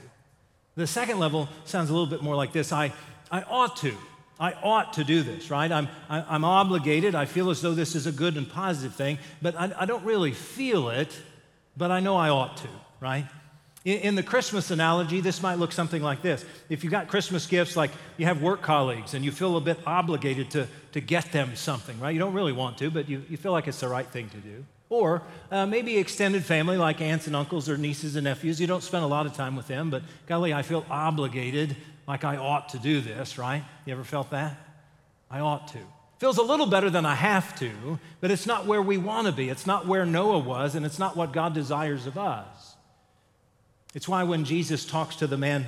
The 0.76 0.86
second 0.86 1.18
level 1.18 1.48
sounds 1.64 1.88
a 1.88 1.92
little 1.92 2.08
bit 2.08 2.22
more 2.22 2.36
like 2.36 2.52
this 2.52 2.72
I, 2.72 2.92
I 3.30 3.42
ought 3.42 3.76
to. 3.78 3.94
I 4.40 4.52
ought 4.52 4.94
to 4.94 5.04
do 5.04 5.22
this, 5.22 5.50
right? 5.50 5.70
I'm, 5.70 5.88
I, 6.08 6.18
am 6.18 6.24
i 6.28 6.34
am 6.34 6.44
obligated. 6.44 7.14
I 7.14 7.24
feel 7.24 7.50
as 7.50 7.62
though 7.62 7.74
this 7.74 7.94
is 7.94 8.06
a 8.06 8.12
good 8.12 8.36
and 8.36 8.50
positive 8.50 8.94
thing, 8.94 9.18
but 9.40 9.54
I, 9.54 9.72
I 9.78 9.86
don't 9.86 10.04
really 10.04 10.32
feel 10.32 10.88
it 10.88 11.16
but 11.76 11.90
I 11.90 12.00
know 12.00 12.16
I 12.16 12.28
ought 12.28 12.56
to, 12.58 12.68
right? 13.00 13.26
In 13.84 14.14
the 14.14 14.22
Christmas 14.22 14.70
analogy, 14.70 15.20
this 15.20 15.42
might 15.42 15.58
look 15.58 15.72
something 15.72 16.02
like 16.02 16.22
this. 16.22 16.44
If 16.68 16.84
you've 16.84 16.92
got 16.92 17.08
Christmas 17.08 17.46
gifts, 17.46 17.74
like 17.74 17.90
you 18.16 18.26
have 18.26 18.40
work 18.40 18.62
colleagues 18.62 19.14
and 19.14 19.24
you 19.24 19.32
feel 19.32 19.56
a 19.56 19.60
bit 19.60 19.78
obligated 19.84 20.52
to, 20.52 20.68
to 20.92 21.00
get 21.00 21.32
them 21.32 21.56
something, 21.56 21.98
right? 21.98 22.10
You 22.10 22.20
don't 22.20 22.34
really 22.34 22.52
want 22.52 22.78
to, 22.78 22.90
but 22.92 23.08
you, 23.08 23.24
you 23.28 23.36
feel 23.36 23.50
like 23.50 23.66
it's 23.66 23.80
the 23.80 23.88
right 23.88 24.06
thing 24.06 24.28
to 24.28 24.36
do. 24.36 24.64
Or 24.88 25.22
uh, 25.50 25.66
maybe 25.66 25.96
extended 25.96 26.44
family 26.44 26.76
like 26.76 27.00
aunts 27.00 27.26
and 27.26 27.34
uncles 27.34 27.68
or 27.68 27.76
nieces 27.76 28.14
and 28.14 28.24
nephews. 28.24 28.60
You 28.60 28.68
don't 28.68 28.84
spend 28.84 29.02
a 29.02 29.08
lot 29.08 29.26
of 29.26 29.32
time 29.32 29.56
with 29.56 29.66
them, 29.66 29.90
but 29.90 30.02
golly, 30.26 30.54
I 30.54 30.62
feel 30.62 30.86
obligated 30.88 31.74
like 32.06 32.22
I 32.22 32.36
ought 32.36 32.68
to 32.70 32.78
do 32.78 33.00
this, 33.00 33.36
right? 33.36 33.64
You 33.84 33.94
ever 33.94 34.04
felt 34.04 34.30
that? 34.30 34.56
I 35.28 35.40
ought 35.40 35.68
to. 35.68 35.78
Feels 36.18 36.38
a 36.38 36.42
little 36.42 36.66
better 36.66 36.88
than 36.88 37.04
I 37.04 37.16
have 37.16 37.58
to, 37.58 37.98
but 38.20 38.30
it's 38.30 38.46
not 38.46 38.66
where 38.66 38.80
we 38.80 38.96
want 38.96 39.26
to 39.26 39.32
be. 39.32 39.48
It's 39.48 39.66
not 39.66 39.88
where 39.88 40.06
Noah 40.06 40.38
was, 40.38 40.76
and 40.76 40.86
it's 40.86 41.00
not 41.00 41.16
what 41.16 41.32
God 41.32 41.52
desires 41.52 42.06
of 42.06 42.16
us. 42.16 42.71
It's 43.94 44.08
why 44.08 44.22
when 44.22 44.44
Jesus 44.44 44.84
talks 44.84 45.16
to 45.16 45.26
the 45.26 45.36
man 45.36 45.66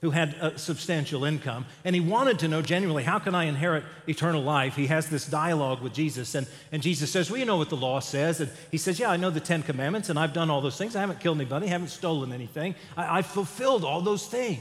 who 0.00 0.10
had 0.10 0.34
a 0.40 0.58
substantial 0.58 1.24
income, 1.26 1.66
and 1.84 1.94
he 1.94 2.00
wanted 2.00 2.38
to 2.38 2.48
know 2.48 2.62
genuinely, 2.62 3.02
how 3.02 3.18
can 3.18 3.34
I 3.34 3.44
inherit 3.44 3.84
eternal 4.06 4.42
life? 4.42 4.74
He 4.74 4.86
has 4.86 5.10
this 5.10 5.26
dialogue 5.26 5.82
with 5.82 5.92
Jesus, 5.92 6.34
and, 6.34 6.46
and 6.72 6.82
Jesus 6.82 7.10
says, 7.10 7.30
Well, 7.30 7.38
you 7.38 7.44
know 7.44 7.58
what 7.58 7.68
the 7.68 7.76
law 7.76 8.00
says. 8.00 8.40
And 8.40 8.50
he 8.70 8.78
says, 8.78 8.98
Yeah, 8.98 9.10
I 9.10 9.18
know 9.18 9.28
the 9.28 9.40
Ten 9.40 9.62
Commandments, 9.62 10.08
and 10.08 10.18
I've 10.18 10.32
done 10.32 10.48
all 10.48 10.62
those 10.62 10.78
things. 10.78 10.96
I 10.96 11.00
haven't 11.00 11.20
killed 11.20 11.36
anybody, 11.36 11.66
I 11.66 11.70
haven't 11.70 11.88
stolen 11.88 12.32
anything. 12.32 12.74
I, 12.96 13.18
I've 13.18 13.26
fulfilled 13.26 13.84
all 13.84 14.00
those 14.00 14.26
things. 14.26 14.60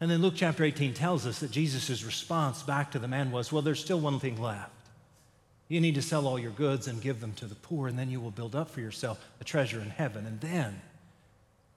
And 0.00 0.10
then 0.10 0.20
Luke 0.20 0.34
chapter 0.36 0.62
18 0.62 0.92
tells 0.92 1.26
us 1.26 1.38
that 1.38 1.50
Jesus' 1.50 2.04
response 2.04 2.62
back 2.62 2.90
to 2.90 2.98
the 2.98 3.08
man 3.08 3.30
was, 3.30 3.50
Well, 3.50 3.62
there's 3.62 3.80
still 3.80 4.00
one 4.00 4.20
thing 4.20 4.40
left. 4.40 4.75
You 5.68 5.80
need 5.80 5.96
to 5.96 6.02
sell 6.02 6.26
all 6.26 6.38
your 6.38 6.52
goods 6.52 6.86
and 6.86 7.02
give 7.02 7.20
them 7.20 7.32
to 7.34 7.46
the 7.46 7.54
poor, 7.56 7.88
and 7.88 7.98
then 7.98 8.10
you 8.10 8.20
will 8.20 8.30
build 8.30 8.54
up 8.54 8.70
for 8.70 8.80
yourself 8.80 9.24
a 9.40 9.44
treasure 9.44 9.80
in 9.80 9.90
heaven, 9.90 10.26
and 10.26 10.40
then 10.40 10.80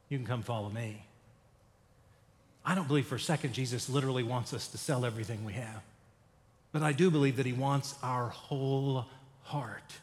you 0.09 0.17
can 0.17 0.27
come 0.27 0.43
follow 0.43 0.69
me. 0.69 1.03
I 2.63 2.75
don't 2.75 2.87
believe 2.87 3.07
for 3.07 3.15
a 3.15 3.19
second 3.19 3.53
Jesus 3.53 3.89
literally 3.89 4.21
wants 4.21 4.53
us 4.53 4.67
to 4.67 4.77
sell 4.77 5.05
everything 5.05 5.43
we 5.43 5.53
have, 5.53 5.81
but 6.71 6.83
I 6.83 6.91
do 6.91 7.09
believe 7.09 7.37
that 7.37 7.45
he 7.47 7.53
wants 7.53 7.95
our 8.03 8.27
whole 8.27 9.05
heart. 9.43 9.93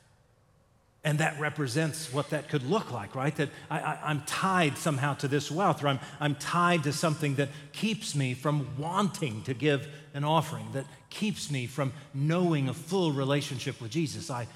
And 1.06 1.20
that 1.20 1.38
represents 1.38 2.12
what 2.12 2.30
that 2.30 2.48
could 2.48 2.64
look 2.64 2.90
like, 2.90 3.14
right? 3.14 3.34
That 3.36 3.48
I, 3.70 4.10
am 4.10 4.22
tied 4.26 4.76
somehow 4.76 5.14
to 5.14 5.28
this 5.28 5.50
wealth, 5.50 5.82
or 5.84 5.88
I'm, 5.88 6.00
I'm 6.18 6.34
tied 6.34 6.82
to 6.82 6.92
something 6.92 7.36
that 7.36 7.48
keeps 7.72 8.14
me 8.16 8.34
from 8.34 8.66
wanting 8.76 9.42
to 9.44 9.54
give 9.54 9.86
an 10.14 10.24
offering, 10.24 10.66
that 10.72 10.84
keeps 11.08 11.48
me 11.48 11.66
from 11.66 11.92
knowing 12.12 12.68
a 12.68 12.74
full 12.74 13.12
relationship 13.12 13.80
with 13.80 13.92
Jesus. 13.92 14.30
I, 14.30 14.48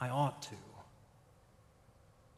I 0.00 0.08
ought 0.08 0.40
to. 0.42 0.54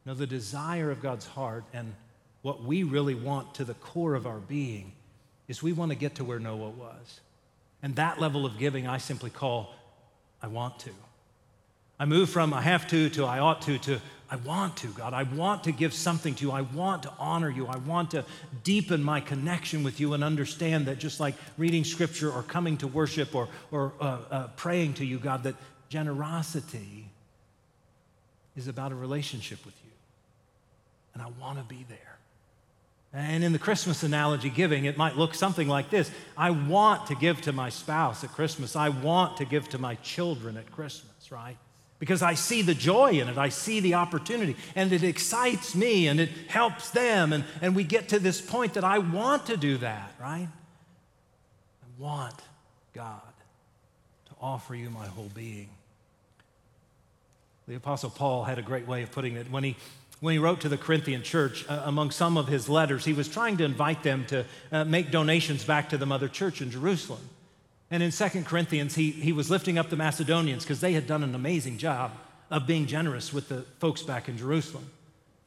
Know, 0.05 0.13
the 0.13 0.27
desire 0.27 0.89
of 0.89 1.01
God's 1.01 1.25
heart 1.25 1.65
and 1.73 1.93
what 2.41 2.63
we 2.63 2.83
really 2.83 3.13
want 3.15 3.55
to 3.55 3.65
the 3.65 3.73
core 3.73 4.15
of 4.15 4.25
our 4.25 4.39
being 4.39 4.93
is 5.49 5.61
we 5.61 5.73
want 5.73 5.91
to 5.91 5.97
get 5.97 6.15
to 6.15 6.23
where 6.23 6.39
Noah 6.39 6.69
was. 6.69 7.19
And 7.83 7.93
that 7.97 8.17
level 8.17 8.45
of 8.45 8.57
giving 8.57 8.87
I 8.87 8.99
simply 8.99 9.29
call 9.29 9.73
I 10.41 10.47
want 10.47 10.79
to. 10.79 10.91
I 11.99 12.05
move 12.05 12.29
from 12.29 12.53
I 12.53 12.61
have 12.61 12.87
to 12.89 13.09
to 13.11 13.25
I 13.25 13.39
ought 13.39 13.61
to 13.63 13.77
to 13.79 13.99
I 14.29 14.35
want 14.35 14.75
to, 14.77 14.87
God. 14.87 15.13
I 15.13 15.23
want 15.23 15.63
to 15.65 15.71
give 15.71 15.93
something 15.93 16.35
to 16.35 16.45
you. 16.45 16.51
I 16.51 16.61
want 16.61 17.03
to 17.03 17.13
honor 17.17 17.49
you. 17.49 17.65
I 17.67 17.77
want 17.77 18.11
to 18.11 18.25
deepen 18.63 19.01
my 19.01 19.21
connection 19.21 19.83
with 19.83 20.01
you 20.01 20.13
and 20.13 20.23
understand 20.23 20.87
that 20.87 20.99
just 20.99 21.19
like 21.19 21.35
reading 21.57 21.85
scripture 21.85 22.29
or 22.29 22.43
coming 22.43 22.75
to 22.77 22.87
worship 22.87 23.33
or, 23.33 23.47
or 23.71 23.93
uh, 24.01 24.17
uh, 24.29 24.47
praying 24.57 24.95
to 24.95 25.05
you, 25.05 25.17
God, 25.17 25.43
that 25.43 25.55
generosity 25.87 27.09
is 28.57 28.67
about 28.67 28.91
a 28.91 28.95
relationship 28.95 29.65
with 29.65 29.75
you. 29.85 29.91
And 31.13 31.23
I 31.23 31.27
want 31.39 31.57
to 31.59 31.63
be 31.63 31.85
there. 31.87 32.17
And 33.13 33.45
in 33.45 33.53
the 33.53 33.59
Christmas 33.59 34.03
analogy 34.03 34.49
giving, 34.49 34.83
it 34.83 34.97
might 34.97 35.15
look 35.15 35.35
something 35.35 35.69
like 35.69 35.89
this 35.89 36.11
I 36.35 36.49
want 36.51 37.07
to 37.07 37.15
give 37.15 37.39
to 37.43 37.53
my 37.53 37.69
spouse 37.69 38.25
at 38.25 38.31
Christmas. 38.31 38.75
I 38.75 38.89
want 38.89 39.37
to 39.37 39.45
give 39.45 39.69
to 39.69 39.77
my 39.77 39.95
children 39.95 40.57
at 40.57 40.69
Christmas, 40.69 41.31
right? 41.31 41.57
Because 41.99 42.21
I 42.21 42.35
see 42.35 42.61
the 42.61 42.75
joy 42.75 43.13
in 43.13 43.27
it. 43.27 43.37
I 43.37 43.49
see 43.49 43.79
the 43.79 43.95
opportunity, 43.95 44.55
and 44.75 44.91
it 44.91 45.03
excites 45.03 45.75
me 45.75 46.07
and 46.07 46.19
it 46.19 46.29
helps 46.47 46.91
them. 46.91 47.33
And, 47.33 47.43
and 47.61 47.75
we 47.75 47.83
get 47.83 48.09
to 48.09 48.19
this 48.19 48.39
point 48.39 48.75
that 48.75 48.83
I 48.83 48.99
want 48.99 49.47
to 49.47 49.57
do 49.57 49.77
that, 49.77 50.13
right? 50.19 50.47
I 51.81 52.01
want 52.01 52.35
God 52.93 53.21
to 54.25 54.31
offer 54.39 54.75
you 54.75 54.89
my 54.89 55.07
whole 55.07 55.31
being. 55.33 55.69
The 57.67 57.75
Apostle 57.75 58.11
Paul 58.11 58.45
had 58.45 58.59
a 58.59 58.61
great 58.61 58.87
way 58.87 59.03
of 59.03 59.11
putting 59.11 59.35
it. 59.35 59.51
When 59.51 59.63
he, 59.63 59.75
when 60.21 60.33
he 60.33 60.39
wrote 60.39 60.61
to 60.61 60.69
the 60.69 60.77
Corinthian 60.77 61.21
church, 61.21 61.65
uh, 61.67 61.81
among 61.83 62.11
some 62.11 62.37
of 62.37 62.47
his 62.47 62.69
letters, 62.69 63.03
he 63.03 63.13
was 63.13 63.27
trying 63.27 63.57
to 63.57 63.65
invite 63.65 64.03
them 64.03 64.25
to 64.27 64.45
uh, 64.71 64.85
make 64.85 65.11
donations 65.11 65.65
back 65.65 65.89
to 65.89 65.97
the 65.97 66.05
mother 66.05 66.29
church 66.29 66.61
in 66.61 66.71
Jerusalem. 66.71 67.19
And 67.89 68.03
in 68.03 68.11
2 68.11 68.43
Corinthians, 68.43 68.95
he, 68.95 69.11
he 69.11 69.31
was 69.31 69.49
lifting 69.49 69.77
up 69.77 69.89
the 69.89 69.95
Macedonians 69.95 70.63
because 70.63 70.81
they 70.81 70.93
had 70.93 71.07
done 71.07 71.23
an 71.23 71.35
amazing 71.35 71.77
job 71.77 72.11
of 72.51 72.67
being 72.67 72.85
generous 72.85 73.33
with 73.33 73.49
the 73.49 73.61
folks 73.79 74.03
back 74.03 74.27
in 74.27 74.37
Jerusalem. 74.37 74.89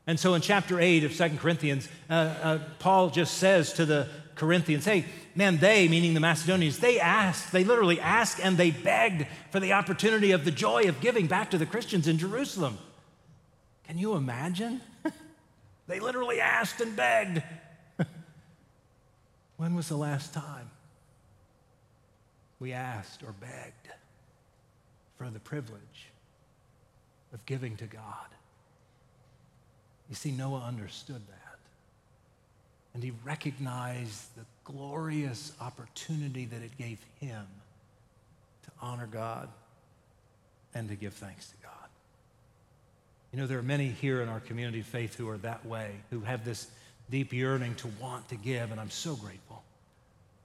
And 0.07 0.19
so 0.19 0.35
in 0.35 0.41
chapter 0.41 0.81
8 0.81 1.05
of 1.05 1.17
2 1.17 1.37
Corinthians, 1.37 1.89
uh, 2.09 2.13
uh, 2.13 2.59
Paul 2.79 3.11
just 3.11 3.39
says 3.39 3.75
to 3.75 3.85
the 3.85 4.09
Corinthians, 4.35 4.87
hey, 4.87 5.05
man, 5.35 5.59
they, 5.59 5.87
meaning 5.87 6.15
the 6.15 6.21
Macedonians, 6.21 6.79
they 6.79 6.99
asked, 6.99 7.53
they 7.53 7.63
literally 7.63 8.01
asked 8.01 8.41
and 8.41 8.57
they 8.57 8.71
begged 8.71 9.27
for 9.51 9.61
the 9.61 9.75
opportunity 9.75 10.33
of 10.33 10.45
the 10.47 10.51
joy 10.51 10.85
of 10.85 11.01
giving 11.01 11.27
back 11.27 11.51
to 11.51 11.59
the 11.59 11.67
Christians 11.67 12.09
in 12.09 12.17
Jerusalem. 12.17 12.79
Can 13.87 13.99
you 13.99 14.15
imagine? 14.15 14.81
they 15.87 16.01
literally 16.01 16.41
asked 16.41 16.81
and 16.81 16.97
begged. 16.97 17.43
when 19.59 19.75
was 19.75 19.89
the 19.89 19.97
last 19.97 20.33
time? 20.33 20.71
We 22.61 22.73
asked 22.73 23.23
or 23.23 23.33
begged 23.33 23.89
for 25.17 25.29
the 25.31 25.41
privilege 25.41 26.09
of 27.33 27.45
giving 27.47 27.77
to 27.77 27.87
God. 27.87 28.29
You 30.09 30.15
see, 30.15 30.31
Noah 30.31 30.65
understood 30.67 31.23
that. 31.29 31.59
And 32.93 33.03
he 33.03 33.13
recognized 33.25 34.35
the 34.37 34.45
glorious 34.65 35.53
opportunity 35.61 36.45
that 36.47 36.63
it 36.63 36.77
gave 36.77 36.99
him 37.21 37.47
to 38.65 38.71
honor 38.83 39.09
God 39.11 39.49
and 40.75 40.89
to 40.89 40.97
give 40.97 41.15
thanks 41.15 41.49
to 41.49 41.57
God. 41.63 41.71
You 43.33 43.39
know, 43.39 43.47
there 43.47 43.59
are 43.59 43.63
many 43.63 43.89
here 43.89 44.23
in 44.23 44.29
our 44.29 44.41
community 44.41 44.81
of 44.81 44.87
faith 44.87 45.17
who 45.17 45.29
are 45.29 45.39
that 45.39 45.65
way, 45.65 45.93
who 46.11 46.21
have 46.21 46.45
this 46.45 46.67
deep 47.11 47.33
yearning 47.33 47.77
to 47.77 47.89
want 48.01 48.29
to 48.29 48.35
give, 48.35 48.73
and 48.73 48.81
I'm 48.81 48.91
so 48.91 49.15
grateful. 49.15 49.63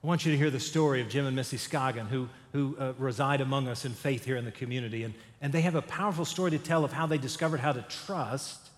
I 0.06 0.08
want 0.08 0.24
you 0.24 0.30
to 0.30 0.38
hear 0.38 0.50
the 0.50 0.60
story 0.60 1.00
of 1.00 1.08
Jim 1.08 1.26
and 1.26 1.34
Missy 1.34 1.56
Scoggin, 1.56 2.06
who, 2.06 2.28
who 2.52 2.76
uh, 2.78 2.92
reside 2.96 3.40
among 3.40 3.66
us 3.66 3.84
in 3.84 3.90
faith 3.90 4.24
here 4.24 4.36
in 4.36 4.44
the 4.44 4.52
community. 4.52 5.02
And, 5.02 5.12
and 5.40 5.52
they 5.52 5.62
have 5.62 5.74
a 5.74 5.82
powerful 5.82 6.24
story 6.24 6.52
to 6.52 6.58
tell 6.58 6.84
of 6.84 6.92
how 6.92 7.06
they 7.06 7.18
discovered 7.18 7.58
how 7.58 7.72
to 7.72 7.82
trust 7.82 8.68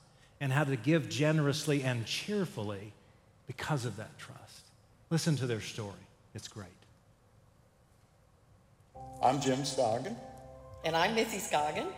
and 0.41 0.51
how 0.51 0.65
to 0.65 0.75
give 0.75 1.11
generously 1.11 1.83
and 1.83 2.07
cheerfully 2.07 2.95
because 3.47 3.85
of 3.85 3.99
that 3.99 4.17
trust. 4.19 4.71
Listen 5.11 5.37
to 5.37 5.47
their 5.47 5.61
story, 5.61 5.93
it's 6.35 6.49
great. 6.49 6.67
I'm 9.23 9.39
Jim 9.39 9.59
Scoggin. 9.59 10.17
And 10.87 10.97
I'm 10.97 11.15
Missy 11.15 11.37
Scoggin. 11.37 11.89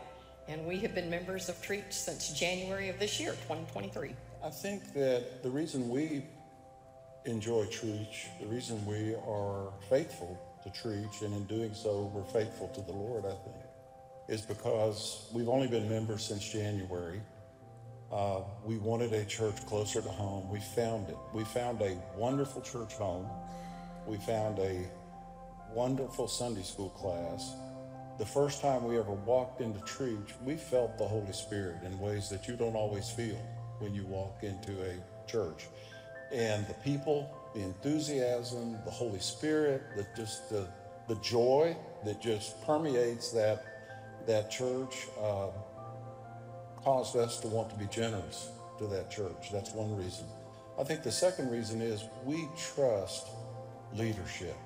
And 0.48 0.66
we 0.66 0.78
have 0.78 0.92
been 0.92 1.08
members 1.08 1.48
of 1.48 1.54
Trietsch 1.62 1.92
since 1.92 2.32
January 2.32 2.88
of 2.88 2.98
this 2.98 3.20
year, 3.20 3.30
2023. 3.46 4.10
I 4.42 4.50
think 4.50 4.92
that 4.94 5.44
the 5.44 5.50
reason 5.50 5.88
we 5.88 6.24
enjoy 7.24 7.66
Trietsch. 7.66 8.26
The 8.40 8.46
reason 8.46 8.84
we 8.86 9.14
are 9.14 9.72
faithful 9.88 10.38
to 10.62 10.70
Trietsch, 10.70 11.22
and 11.22 11.34
in 11.34 11.44
doing 11.44 11.74
so, 11.74 12.10
we're 12.14 12.24
faithful 12.24 12.68
to 12.68 12.80
the 12.80 12.92
Lord, 12.92 13.24
I 13.24 13.34
think, 13.44 13.56
is 14.28 14.42
because 14.42 15.28
we've 15.32 15.48
only 15.48 15.68
been 15.68 15.88
members 15.88 16.24
since 16.24 16.48
January. 16.50 17.20
Uh, 18.12 18.40
we 18.64 18.76
wanted 18.78 19.12
a 19.12 19.24
church 19.24 19.54
closer 19.66 20.02
to 20.02 20.08
home. 20.08 20.48
We 20.50 20.60
found 20.60 21.08
it. 21.08 21.16
We 21.32 21.44
found 21.44 21.80
a 21.82 21.96
wonderful 22.16 22.62
church 22.62 22.94
home. 22.94 23.28
We 24.06 24.16
found 24.16 24.58
a 24.58 24.88
wonderful 25.72 26.26
Sunday 26.26 26.62
school 26.62 26.90
class. 26.90 27.54
The 28.18 28.26
first 28.26 28.60
time 28.60 28.84
we 28.84 28.98
ever 28.98 29.12
walked 29.12 29.60
into 29.60 29.78
Trietsch, 29.80 30.32
we 30.44 30.56
felt 30.56 30.98
the 30.98 31.06
Holy 31.06 31.32
Spirit 31.32 31.82
in 31.84 31.98
ways 31.98 32.28
that 32.30 32.48
you 32.48 32.56
don't 32.56 32.74
always 32.74 33.08
feel 33.10 33.38
when 33.78 33.94
you 33.94 34.04
walk 34.06 34.42
into 34.42 34.72
a 34.82 35.30
church 35.30 35.68
and 36.32 36.66
the 36.66 36.74
people, 36.74 37.30
the 37.54 37.60
enthusiasm, 37.60 38.78
the 38.84 38.90
Holy 38.90 39.18
Spirit, 39.20 39.82
the 39.96 40.06
just 40.16 40.48
the 40.50 40.68
the 41.08 41.16
joy 41.16 41.76
that 42.04 42.20
just 42.20 42.62
permeates 42.64 43.32
that 43.32 43.64
that 44.26 44.50
church 44.50 45.08
uh, 45.20 45.48
caused 46.76 47.16
us 47.16 47.40
to 47.40 47.48
want 47.48 47.68
to 47.70 47.76
be 47.76 47.86
generous 47.86 48.50
to 48.78 48.86
that 48.86 49.10
church. 49.10 49.50
That's 49.52 49.72
one 49.72 49.96
reason. 49.96 50.26
I 50.78 50.84
think 50.84 51.02
the 51.02 51.12
second 51.12 51.50
reason 51.50 51.82
is 51.82 52.04
we 52.24 52.48
trust 52.56 53.28
leadership. 53.94 54.56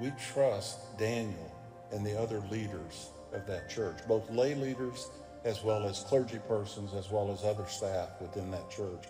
We 0.00 0.12
trust 0.32 0.96
Daniel 0.98 1.54
and 1.92 2.04
the 2.04 2.18
other 2.18 2.40
leaders 2.50 3.10
of 3.32 3.46
that 3.46 3.68
church, 3.68 3.98
both 4.08 4.28
lay 4.30 4.54
leaders 4.54 5.10
as 5.44 5.62
well 5.62 5.86
as 5.86 6.00
clergy 6.00 6.40
persons, 6.48 6.94
as 6.94 7.10
well 7.10 7.30
as 7.30 7.44
other 7.44 7.66
staff 7.66 8.08
within 8.20 8.50
that 8.50 8.68
church. 8.70 9.04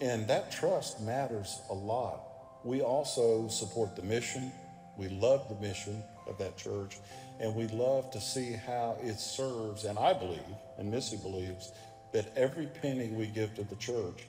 And 0.00 0.26
that 0.28 0.52
trust 0.52 1.00
matters 1.00 1.60
a 1.70 1.74
lot. 1.74 2.20
We 2.64 2.82
also 2.82 3.48
support 3.48 3.96
the 3.96 4.02
mission. 4.02 4.52
We 4.96 5.08
love 5.08 5.48
the 5.48 5.66
mission 5.66 6.02
of 6.26 6.38
that 6.38 6.56
church. 6.56 6.98
And 7.40 7.54
we 7.54 7.66
love 7.68 8.10
to 8.10 8.20
see 8.20 8.52
how 8.52 8.96
it 9.02 9.18
serves. 9.18 9.84
And 9.84 9.98
I 9.98 10.12
believe, 10.12 10.40
and 10.78 10.90
Missy 10.90 11.16
believes, 11.16 11.72
that 12.12 12.32
every 12.36 12.66
penny 12.66 13.08
we 13.08 13.26
give 13.26 13.54
to 13.54 13.64
the 13.64 13.76
church 13.76 14.26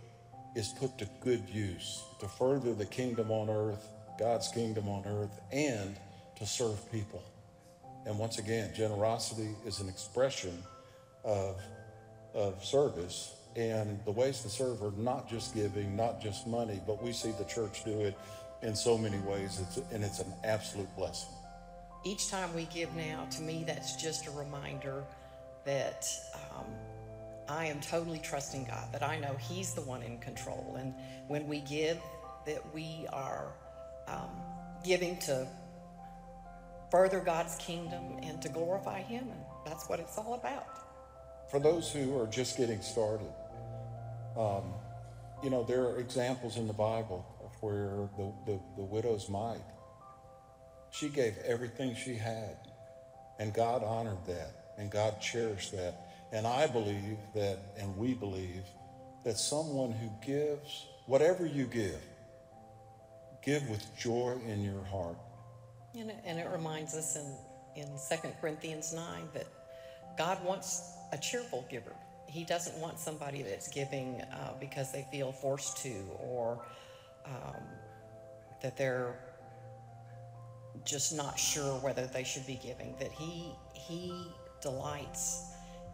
is 0.56 0.70
put 0.70 0.98
to 0.98 1.08
good 1.22 1.48
use 1.50 2.04
to 2.20 2.28
further 2.28 2.74
the 2.74 2.86
kingdom 2.86 3.32
on 3.32 3.50
earth, 3.50 3.88
God's 4.18 4.48
kingdom 4.50 4.90
on 4.90 5.06
earth, 5.06 5.40
and 5.52 5.96
to 6.38 6.46
serve 6.46 6.92
people. 6.92 7.24
And 8.06 8.18
once 8.18 8.40
again, 8.40 8.74
generosity 8.74 9.50
is 9.66 9.80
an 9.80 9.90
expression 9.90 10.64
of, 11.24 11.62
of 12.34 12.64
service 12.64 13.37
and 13.58 14.00
the 14.06 14.12
ways 14.12 14.44
to 14.44 14.50
serve 14.50 14.84
are 14.84 14.94
not 14.96 15.28
just 15.28 15.56
giving, 15.56 15.96
not 15.96 16.22
just 16.22 16.46
money, 16.46 16.80
but 16.86 17.02
we 17.02 17.12
see 17.12 17.32
the 17.32 17.44
church 17.46 17.84
do 17.84 18.02
it 18.02 18.16
in 18.62 18.76
so 18.76 18.98
many 18.98 19.18
ways, 19.20 19.60
it's, 19.60 19.78
and 19.92 20.04
it's 20.04 20.20
an 20.20 20.32
absolute 20.44 20.96
blessing. 20.96 21.34
Each 22.04 22.30
time 22.30 22.54
we 22.56 22.66
give 22.66 22.96
now, 22.96 23.26
to 23.32 23.42
me, 23.42 23.64
that's 23.66 23.96
just 23.96 24.28
a 24.28 24.32
reminder 24.32 25.04
that 25.66 26.08
um, 26.36 26.66
I 27.50 27.66
am 27.66 27.82
totally 27.82 28.20
trusting 28.20 28.66
God, 28.66 28.92
that 28.94 29.02
I 29.02 29.20
know 29.20 29.36
He's 29.40 29.74
the 29.74 29.82
one 29.82 30.04
in 30.04 30.20
control. 30.20 30.78
And 30.80 30.94
when 31.28 31.48
we 31.48 31.62
give, 31.62 31.98
that 32.46 32.62
we 32.74 33.08
are 33.12 33.48
um, 34.08 34.30
giving 34.86 35.18
to 35.22 35.48
further 36.92 37.20
God's 37.20 37.56
kingdom 37.56 38.20
and 38.22 38.40
to 38.44 38.50
glorify 38.50 39.02
Him. 39.02 39.24
And 39.24 39.42
that's 39.66 39.90
what 39.90 40.00
it's 40.00 40.18
all 40.18 40.36
about. 40.36 40.68
For 41.50 41.60
those 41.60 41.92
who 41.92 42.20
are 42.20 42.28
just 42.28 42.58
getting 42.58 42.82
started, 42.82 43.32
um, 44.38 44.74
you 45.44 45.50
know, 45.50 45.64
there 45.64 45.84
are 45.84 46.00
examples 46.00 46.58
in 46.58 46.68
the 46.68 46.74
Bible 46.74 47.26
of 47.44 47.52
where 47.62 48.10
the, 48.18 48.32
the, 48.46 48.60
the 48.76 48.84
widow's 48.84 49.30
mite, 49.30 49.62
she 50.92 51.10
gave 51.10 51.38
everything 51.46 51.96
she 51.96 52.16
had, 52.16 52.58
and 53.40 53.54
God 53.54 53.84
honored 53.84 54.26
that, 54.28 54.74
and 54.78 54.90
God 54.90 55.20
cherished 55.22 55.72
that. 55.74 56.08
And 56.32 56.46
I 56.46 56.68
believe 56.68 57.18
that, 57.36 57.60
and 57.78 57.96
we 57.98 58.14
believe, 58.14 58.64
that 59.24 59.38
someone 59.38 59.92
who 59.92 60.10
gives, 60.26 60.86
whatever 61.06 61.46
you 61.46 61.66
give, 61.66 62.02
give 63.44 63.68
with 63.70 63.86
joy 63.98 64.38
in 64.46 64.64
your 64.64 64.84
heart. 64.86 65.18
And 65.96 66.10
it, 66.10 66.18
and 66.26 66.40
it 66.40 66.48
reminds 66.52 66.94
us 66.96 67.16
in, 67.16 67.82
in 67.82 67.88
2 68.10 68.30
Corinthians 68.42 68.94
9 68.94 69.30
that 69.34 69.48
God 70.18 70.44
wants 70.44 70.94
a 71.12 71.18
cheerful 71.18 71.66
giver. 71.70 71.96
He 72.28 72.44
doesn't 72.44 72.78
want 72.80 73.00
somebody 73.00 73.42
that's 73.42 73.68
giving 73.70 74.22
uh, 74.22 74.54
because 74.60 74.92
they 74.92 75.08
feel 75.12 75.32
forced 75.32 75.78
to 75.84 76.06
or 76.20 76.66
um, 77.26 77.64
that 78.62 78.78
they're 78.78 79.16
just 80.86 81.16
not 81.16 81.40
sure 81.40 81.80
whether 81.80 82.06
they 82.06 82.24
should 82.24 82.46
be 82.46 82.60
giving. 82.62 82.96
That 83.00 83.12
He, 83.12 83.52
he 83.74 84.28
delights 84.62 85.44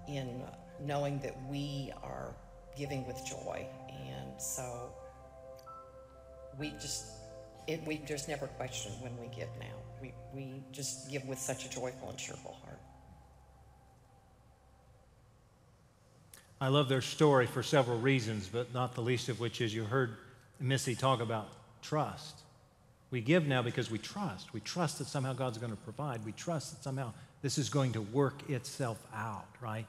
in 0.07 0.43
knowing 0.81 1.19
that 1.19 1.35
we 1.49 1.91
are 2.01 2.35
giving 2.77 3.05
with 3.07 3.23
joy. 3.25 3.65
And 3.89 4.41
so 4.41 4.91
we 6.57 6.71
just 6.71 7.05
it, 7.67 7.85
we 7.85 7.97
just 7.97 8.27
never 8.27 8.47
question 8.47 8.91
when 8.99 9.17
we 9.19 9.27
give 9.27 9.47
now. 9.59 9.75
We, 10.01 10.13
we 10.33 10.63
just 10.71 11.09
give 11.09 11.25
with 11.25 11.39
such 11.39 11.65
a 11.65 11.69
joyful 11.69 12.09
and 12.09 12.17
cheerful 12.17 12.57
heart. 12.63 12.79
I 16.63 16.69
love 16.69 16.87
their 16.87 17.01
story 17.01 17.45
for 17.45 17.61
several 17.61 17.99
reasons, 17.99 18.47
but 18.47 18.73
not 18.73 18.95
the 18.95 19.01
least 19.01 19.27
of 19.27 19.41
which 19.41 19.59
is 19.59 19.75
you 19.75 19.83
heard 19.83 20.15
Missy 20.61 20.95
talk 20.95 21.19
about 21.19 21.49
trust. 21.81 22.39
We 23.11 23.19
give 23.19 23.45
now 23.45 23.61
because 23.61 23.91
we 23.91 23.97
trust. 23.97 24.53
We 24.53 24.61
trust 24.61 24.99
that 24.99 25.07
somehow 25.07 25.33
God's 25.33 25.57
going 25.57 25.73
to 25.73 25.77
provide. 25.77 26.23
We 26.23 26.31
trust 26.31 26.71
that 26.71 26.81
somehow 26.81 27.11
this 27.41 27.57
is 27.57 27.67
going 27.67 27.91
to 27.91 28.01
work 28.01 28.49
itself 28.49 28.97
out, 29.13 29.45
right? 29.59 29.85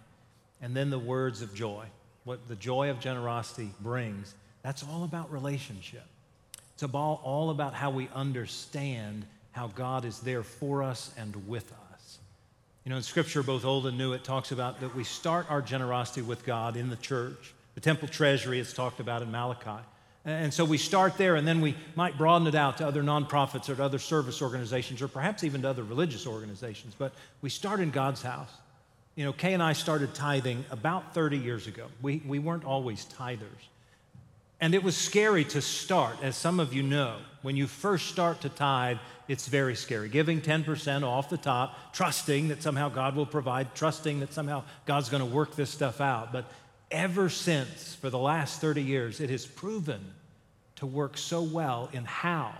And 0.60 0.74
then 0.74 0.90
the 0.90 0.98
words 0.98 1.42
of 1.42 1.54
joy, 1.54 1.84
what 2.24 2.48
the 2.48 2.56
joy 2.56 2.90
of 2.90 2.98
generosity 2.98 3.70
brings, 3.78 4.34
that's 4.64 4.82
all 4.82 5.04
about 5.04 5.30
relationship. 5.30 6.06
It's 6.72 6.82
all 6.82 7.50
about 7.50 7.74
how 7.74 7.90
we 7.90 8.08
understand 8.12 9.26
how 9.52 9.68
God 9.68 10.04
is 10.04 10.18
there 10.18 10.42
for 10.42 10.82
us 10.82 11.14
and 11.16 11.46
with 11.46 11.70
us. 11.70 11.83
You 12.84 12.90
know, 12.90 12.96
in 12.96 13.02
Scripture, 13.02 13.42
both 13.42 13.64
Old 13.64 13.86
and 13.86 13.96
New, 13.96 14.12
it 14.12 14.24
talks 14.24 14.52
about 14.52 14.80
that 14.80 14.94
we 14.94 15.04
start 15.04 15.50
our 15.50 15.62
generosity 15.62 16.20
with 16.20 16.44
God 16.44 16.76
in 16.76 16.90
the 16.90 16.96
church. 16.96 17.54
The 17.74 17.80
temple 17.80 18.08
treasury 18.08 18.58
is 18.58 18.74
talked 18.74 19.00
about 19.00 19.22
in 19.22 19.30
Malachi. 19.30 19.82
And 20.26 20.52
so 20.52 20.64
we 20.66 20.76
start 20.76 21.16
there, 21.16 21.36
and 21.36 21.48
then 21.48 21.62
we 21.62 21.76
might 21.96 22.18
broaden 22.18 22.46
it 22.46 22.54
out 22.54 22.78
to 22.78 22.86
other 22.86 23.02
nonprofits 23.02 23.68
or 23.70 23.74
to 23.76 23.84
other 23.84 23.98
service 23.98 24.42
organizations, 24.42 25.00
or 25.00 25.08
perhaps 25.08 25.44
even 25.44 25.62
to 25.62 25.70
other 25.70 25.82
religious 25.82 26.26
organizations. 26.26 26.94
But 26.96 27.12
we 27.40 27.48
start 27.48 27.80
in 27.80 27.90
God's 27.90 28.22
house. 28.22 28.50
You 29.16 29.24
know, 29.24 29.32
Kay 29.32 29.54
and 29.54 29.62
I 29.62 29.72
started 29.72 30.14
tithing 30.14 30.64
about 30.70 31.14
30 31.14 31.38
years 31.38 31.66
ago. 31.66 31.86
We, 32.02 32.22
we 32.26 32.38
weren't 32.38 32.64
always 32.64 33.06
tithers. 33.18 33.68
And 34.60 34.74
it 34.74 34.82
was 34.82 34.96
scary 34.96 35.44
to 35.46 35.62
start, 35.62 36.16
as 36.22 36.36
some 36.36 36.60
of 36.60 36.74
you 36.74 36.82
know. 36.82 37.16
When 37.44 37.56
you 37.56 37.66
first 37.66 38.06
start 38.06 38.40
to 38.40 38.48
tithe, 38.48 38.96
it's 39.28 39.48
very 39.48 39.74
scary. 39.74 40.08
Giving 40.08 40.40
10% 40.40 41.02
off 41.02 41.28
the 41.28 41.36
top, 41.36 41.92
trusting 41.92 42.48
that 42.48 42.62
somehow 42.62 42.88
God 42.88 43.16
will 43.16 43.26
provide, 43.26 43.74
trusting 43.74 44.20
that 44.20 44.32
somehow 44.32 44.64
God's 44.86 45.10
going 45.10 45.20
to 45.20 45.28
work 45.28 45.54
this 45.54 45.68
stuff 45.68 46.00
out. 46.00 46.32
But 46.32 46.46
ever 46.90 47.28
since, 47.28 47.96
for 47.96 48.08
the 48.08 48.18
last 48.18 48.62
30 48.62 48.80
years, 48.80 49.20
it 49.20 49.28
has 49.28 49.44
proven 49.44 50.00
to 50.76 50.86
work 50.86 51.18
so 51.18 51.42
well 51.42 51.90
in 51.92 52.06
how 52.06 52.54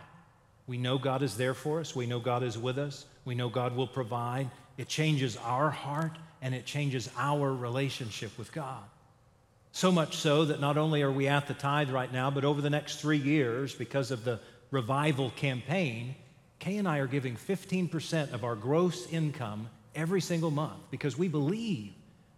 we 0.66 0.76
know 0.76 0.98
God 0.98 1.22
is 1.22 1.38
there 1.38 1.54
for 1.54 1.80
us, 1.80 1.96
we 1.96 2.04
know 2.04 2.20
God 2.20 2.42
is 2.42 2.58
with 2.58 2.76
us, 2.76 3.06
we 3.24 3.34
know 3.34 3.48
God 3.48 3.74
will 3.74 3.86
provide. 3.86 4.50
It 4.76 4.88
changes 4.88 5.38
our 5.38 5.70
heart 5.70 6.12
and 6.42 6.54
it 6.54 6.66
changes 6.66 7.08
our 7.16 7.50
relationship 7.50 8.36
with 8.36 8.52
God. 8.52 8.82
So 9.72 9.90
much 9.90 10.18
so 10.18 10.44
that 10.44 10.60
not 10.60 10.78
only 10.78 11.02
are 11.02 11.10
we 11.10 11.26
at 11.26 11.48
the 11.48 11.54
tithe 11.54 11.90
right 11.90 12.12
now, 12.12 12.30
but 12.30 12.44
over 12.44 12.60
the 12.60 12.70
next 12.70 13.00
three 13.00 13.18
years, 13.18 13.74
because 13.74 14.12
of 14.12 14.24
the 14.24 14.38
revival 14.74 15.30
campaign, 15.30 16.16
Kay 16.58 16.76
and 16.78 16.88
I 16.88 16.98
are 16.98 17.06
giving 17.06 17.36
15% 17.36 18.32
of 18.32 18.44
our 18.44 18.56
gross 18.56 19.10
income 19.10 19.68
every 19.94 20.20
single 20.20 20.50
month 20.50 20.80
because 20.90 21.16
we 21.16 21.28
believe 21.28 21.92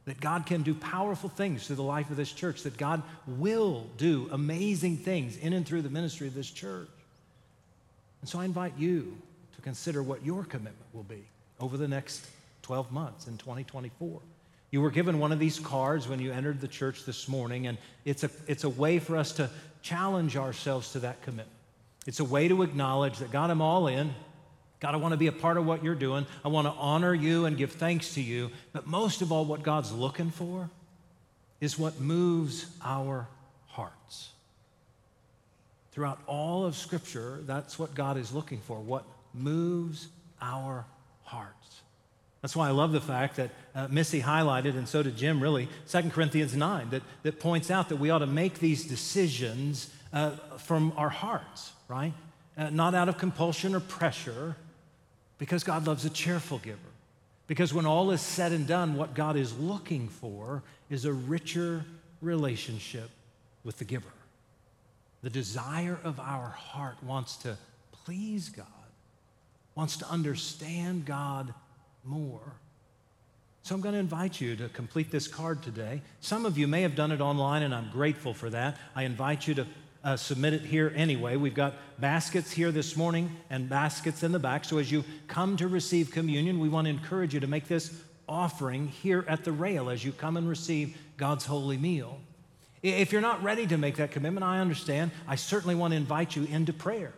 that 0.04 0.20
God 0.20 0.46
can 0.46 0.62
do 0.62 0.74
powerful 0.74 1.28
things 1.28 1.66
through 1.66 1.76
the 1.76 1.82
life 1.82 2.10
of 2.10 2.16
this 2.16 2.30
church, 2.30 2.62
that 2.62 2.76
God 2.76 3.02
will 3.26 3.86
do 3.96 4.28
amazing 4.30 4.98
things 4.98 5.36
in 5.38 5.52
and 5.52 5.66
through 5.66 5.82
the 5.82 5.90
ministry 5.90 6.28
of 6.28 6.34
this 6.34 6.50
church. 6.50 6.88
And 8.20 8.28
so 8.28 8.38
I 8.38 8.44
invite 8.44 8.74
you 8.78 9.16
to 9.56 9.62
consider 9.62 10.02
what 10.02 10.24
your 10.24 10.44
commitment 10.44 10.86
will 10.92 11.04
be 11.04 11.24
over 11.58 11.76
the 11.76 11.88
next 11.88 12.26
12 12.62 12.92
months 12.92 13.26
in 13.26 13.38
2024. 13.38 14.20
You 14.70 14.82
were 14.82 14.90
given 14.90 15.18
one 15.18 15.32
of 15.32 15.38
these 15.38 15.58
cards 15.58 16.06
when 16.06 16.20
you 16.20 16.32
entered 16.32 16.60
the 16.60 16.68
church 16.68 17.04
this 17.04 17.28
morning, 17.28 17.66
and 17.66 17.78
it's 18.04 18.24
a, 18.24 18.30
it's 18.46 18.64
a 18.64 18.68
way 18.68 18.98
for 18.98 19.16
us 19.16 19.32
to 19.32 19.48
challenge 19.80 20.36
ourselves 20.36 20.92
to 20.92 20.98
that 21.00 21.22
commitment. 21.22 21.55
It's 22.06 22.20
a 22.20 22.24
way 22.24 22.48
to 22.48 22.62
acknowledge 22.62 23.18
that 23.18 23.30
God, 23.30 23.50
I'm 23.50 23.60
all 23.60 23.88
in. 23.88 24.14
God, 24.78 24.94
I 24.94 24.98
want 24.98 25.12
to 25.12 25.18
be 25.18 25.26
a 25.26 25.32
part 25.32 25.56
of 25.56 25.66
what 25.66 25.82
you're 25.82 25.94
doing. 25.94 26.26
I 26.44 26.48
want 26.48 26.66
to 26.66 26.72
honor 26.72 27.14
you 27.14 27.46
and 27.46 27.56
give 27.56 27.72
thanks 27.72 28.14
to 28.14 28.20
you. 28.20 28.50
But 28.72 28.86
most 28.86 29.22
of 29.22 29.32
all, 29.32 29.44
what 29.44 29.62
God's 29.62 29.92
looking 29.92 30.30
for 30.30 30.70
is 31.60 31.78
what 31.78 32.00
moves 32.00 32.66
our 32.84 33.26
hearts. 33.66 34.30
Throughout 35.92 36.20
all 36.26 36.66
of 36.66 36.76
Scripture, 36.76 37.40
that's 37.46 37.78
what 37.78 37.94
God 37.94 38.18
is 38.18 38.32
looking 38.32 38.60
for, 38.60 38.78
what 38.78 39.04
moves 39.32 40.08
our 40.40 40.84
hearts. 41.24 41.80
That's 42.42 42.54
why 42.54 42.68
I 42.68 42.72
love 42.72 42.92
the 42.92 43.00
fact 43.00 43.36
that 43.36 43.50
uh, 43.74 43.88
Missy 43.88 44.20
highlighted, 44.20 44.76
and 44.76 44.86
so 44.86 45.02
did 45.02 45.16
Jim, 45.16 45.42
really, 45.42 45.68
2 45.88 46.10
Corinthians 46.10 46.54
9, 46.54 46.90
that, 46.90 47.02
that 47.22 47.40
points 47.40 47.70
out 47.70 47.88
that 47.88 47.96
we 47.96 48.10
ought 48.10 48.18
to 48.18 48.26
make 48.26 48.58
these 48.58 48.84
decisions 48.84 49.90
uh, 50.12 50.30
from 50.58 50.92
our 50.96 51.08
hearts, 51.08 51.72
right? 51.88 52.12
Uh, 52.56 52.70
not 52.70 52.94
out 52.94 53.08
of 53.08 53.18
compulsion 53.18 53.74
or 53.74 53.80
pressure, 53.80 54.56
because 55.38 55.64
God 55.64 55.86
loves 55.86 56.04
a 56.04 56.10
cheerful 56.10 56.58
giver. 56.58 56.78
Because 57.46 57.72
when 57.72 57.86
all 57.86 58.10
is 58.10 58.20
said 58.20 58.52
and 58.52 58.66
done, 58.66 58.94
what 58.96 59.14
God 59.14 59.36
is 59.36 59.56
looking 59.58 60.08
for 60.08 60.62
is 60.90 61.04
a 61.04 61.12
richer 61.12 61.84
relationship 62.20 63.10
with 63.62 63.78
the 63.78 63.84
giver. 63.84 64.08
The 65.22 65.30
desire 65.30 65.98
of 66.02 66.18
our 66.18 66.48
heart 66.48 67.02
wants 67.02 67.36
to 67.38 67.56
please 68.04 68.48
God, 68.48 68.66
wants 69.74 69.96
to 69.98 70.08
understand 70.08 71.04
God 71.04 71.52
more. 72.04 72.54
So 73.62 73.74
I'm 73.74 73.80
going 73.80 73.94
to 73.94 73.98
invite 73.98 74.40
you 74.40 74.54
to 74.56 74.68
complete 74.68 75.10
this 75.10 75.26
card 75.26 75.62
today. 75.62 76.00
Some 76.20 76.46
of 76.46 76.56
you 76.56 76.68
may 76.68 76.82
have 76.82 76.94
done 76.94 77.10
it 77.10 77.20
online, 77.20 77.64
and 77.64 77.74
I'm 77.74 77.90
grateful 77.90 78.32
for 78.32 78.48
that. 78.50 78.76
I 78.94 79.02
invite 79.02 79.48
you 79.48 79.54
to 79.54 79.66
uh, 80.06 80.16
submit 80.16 80.54
it 80.54 80.62
here 80.62 80.92
anyway. 80.94 81.34
We've 81.34 81.52
got 81.52 81.74
baskets 81.98 82.52
here 82.52 82.70
this 82.70 82.96
morning 82.96 83.28
and 83.50 83.68
baskets 83.68 84.22
in 84.22 84.30
the 84.30 84.38
back. 84.38 84.64
So 84.64 84.78
as 84.78 84.90
you 84.90 85.02
come 85.26 85.56
to 85.56 85.66
receive 85.66 86.12
communion, 86.12 86.60
we 86.60 86.68
want 86.68 86.84
to 86.84 86.90
encourage 86.90 87.34
you 87.34 87.40
to 87.40 87.48
make 87.48 87.66
this 87.66 87.92
offering 88.28 88.86
here 88.86 89.24
at 89.26 89.42
the 89.42 89.50
rail 89.50 89.90
as 89.90 90.04
you 90.04 90.12
come 90.12 90.36
and 90.36 90.48
receive 90.48 90.96
God's 91.16 91.44
holy 91.44 91.76
meal. 91.76 92.20
If 92.84 93.10
you're 93.10 93.20
not 93.20 93.42
ready 93.42 93.66
to 93.66 93.76
make 93.76 93.96
that 93.96 94.12
commitment, 94.12 94.44
I 94.44 94.60
understand. 94.60 95.10
I 95.26 95.34
certainly 95.34 95.74
want 95.74 95.90
to 95.90 95.96
invite 95.96 96.36
you 96.36 96.44
into 96.44 96.72
prayer 96.72 97.12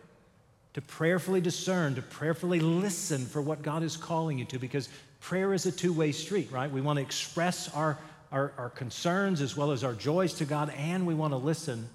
to 0.73 0.81
prayerfully 0.81 1.41
discern, 1.41 1.93
to 1.93 2.01
prayerfully 2.01 2.59
listen 2.59 3.23
for 3.23 3.39
what 3.39 3.61
God 3.61 3.83
is 3.83 3.97
calling 3.97 4.39
you 4.39 4.45
to, 4.45 4.57
because 4.57 4.89
prayer 5.19 5.53
is 5.53 5.67
a 5.67 5.71
two 5.71 5.93
way 5.93 6.11
street, 6.11 6.51
right? 6.51 6.71
We 6.71 6.81
want 6.81 6.97
to 6.97 7.03
express 7.03 7.71
our, 7.75 7.99
our, 8.31 8.51
our, 8.57 8.69
concerns 8.71 9.41
as 9.41 9.55
well 9.55 9.71
as 9.71 9.83
our 9.83 9.93
joys 9.93 10.33
to 10.35 10.45
God, 10.45 10.71
and 10.75 11.05
we 11.05 11.13
want 11.13 11.33
to 11.33 11.37
listen 11.37 11.87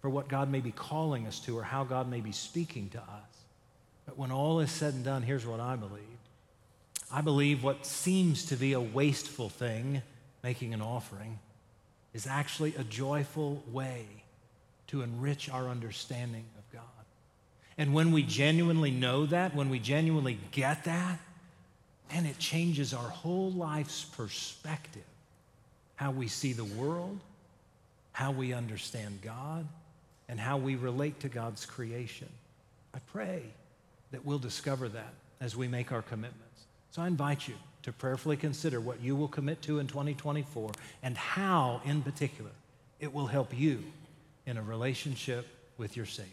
for 0.00 0.08
what 0.08 0.28
God 0.28 0.50
may 0.50 0.60
be 0.60 0.72
calling 0.72 1.26
us 1.26 1.38
to 1.40 1.58
or 1.58 1.62
how 1.62 1.84
God 1.84 2.08
may 2.08 2.20
be 2.20 2.32
speaking 2.32 2.88
to 2.90 2.98
us. 2.98 3.30
But 4.06 4.18
when 4.18 4.32
all 4.32 4.60
is 4.60 4.70
said 4.70 4.94
and 4.94 5.04
done, 5.04 5.22
here's 5.22 5.46
what 5.46 5.60
I 5.60 5.76
believe 5.76 6.02
I 7.12 7.22
believe 7.22 7.64
what 7.64 7.84
seems 7.84 8.46
to 8.46 8.56
be 8.56 8.72
a 8.72 8.80
wasteful 8.80 9.48
thing, 9.48 10.02
making 10.44 10.74
an 10.74 10.80
offering, 10.80 11.38
is 12.14 12.26
actually 12.26 12.74
a 12.76 12.84
joyful 12.84 13.62
way 13.70 14.06
to 14.88 15.02
enrich 15.02 15.48
our 15.50 15.68
understanding 15.68 16.44
of 16.58 16.72
God. 16.72 16.82
and 17.78 17.94
when 17.94 18.12
we 18.12 18.22
genuinely 18.22 18.90
know 18.90 19.26
that, 19.26 19.54
when 19.54 19.70
we 19.70 19.78
genuinely 19.78 20.38
get 20.50 20.84
that, 20.84 21.18
then 22.12 22.26
it 22.26 22.38
changes 22.38 22.92
our 22.92 23.08
whole 23.08 23.52
life's 23.52 24.04
perspective. 24.04 25.04
How 25.94 26.10
we 26.10 26.28
see 26.28 26.52
the 26.52 26.64
world, 26.64 27.18
how 28.12 28.32
we 28.32 28.52
understand 28.52 29.20
God, 29.22 29.66
and 30.30 30.38
how 30.38 30.56
we 30.56 30.76
relate 30.76 31.18
to 31.20 31.28
God's 31.28 31.66
creation. 31.66 32.28
I 32.94 33.00
pray 33.12 33.42
that 34.12 34.24
we'll 34.24 34.38
discover 34.38 34.88
that 34.88 35.12
as 35.40 35.56
we 35.56 35.66
make 35.66 35.90
our 35.90 36.02
commitments. 36.02 36.66
So 36.92 37.02
I 37.02 37.08
invite 37.08 37.48
you 37.48 37.54
to 37.82 37.92
prayerfully 37.92 38.36
consider 38.36 38.80
what 38.80 39.00
you 39.00 39.16
will 39.16 39.26
commit 39.26 39.60
to 39.62 39.80
in 39.80 39.88
2024 39.88 40.70
and 41.02 41.16
how, 41.16 41.80
in 41.84 42.02
particular, 42.02 42.52
it 43.00 43.12
will 43.12 43.26
help 43.26 43.58
you 43.58 43.82
in 44.46 44.56
a 44.56 44.62
relationship 44.62 45.48
with 45.78 45.96
your 45.96 46.06
Savior. 46.06 46.30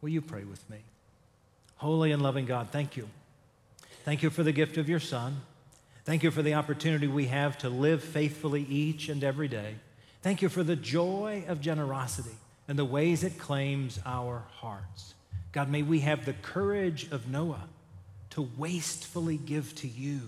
Will 0.00 0.10
you 0.10 0.22
pray 0.22 0.44
with 0.44 0.68
me? 0.70 0.78
Holy 1.76 2.12
and 2.12 2.22
loving 2.22 2.46
God, 2.46 2.68
thank 2.70 2.96
you. 2.96 3.08
Thank 4.04 4.22
you 4.22 4.30
for 4.30 4.44
the 4.44 4.52
gift 4.52 4.76
of 4.76 4.88
your 4.88 5.00
Son. 5.00 5.40
Thank 6.04 6.22
you 6.22 6.30
for 6.30 6.42
the 6.42 6.54
opportunity 6.54 7.08
we 7.08 7.26
have 7.26 7.58
to 7.58 7.68
live 7.68 8.02
faithfully 8.02 8.62
each 8.62 9.08
and 9.08 9.24
every 9.24 9.48
day. 9.48 9.74
Thank 10.22 10.40
you 10.40 10.48
for 10.48 10.62
the 10.62 10.76
joy 10.76 11.44
of 11.48 11.60
generosity 11.60 12.36
and 12.68 12.78
the 12.78 12.84
ways 12.84 13.24
it 13.24 13.38
claims 13.38 13.98
our 14.04 14.44
hearts. 14.52 15.14
God, 15.52 15.70
may 15.70 15.82
we 15.82 16.00
have 16.00 16.24
the 16.24 16.34
courage 16.34 17.10
of 17.10 17.28
Noah 17.28 17.66
to 18.30 18.48
wastefully 18.58 19.38
give 19.38 19.74
to 19.76 19.88
you 19.88 20.20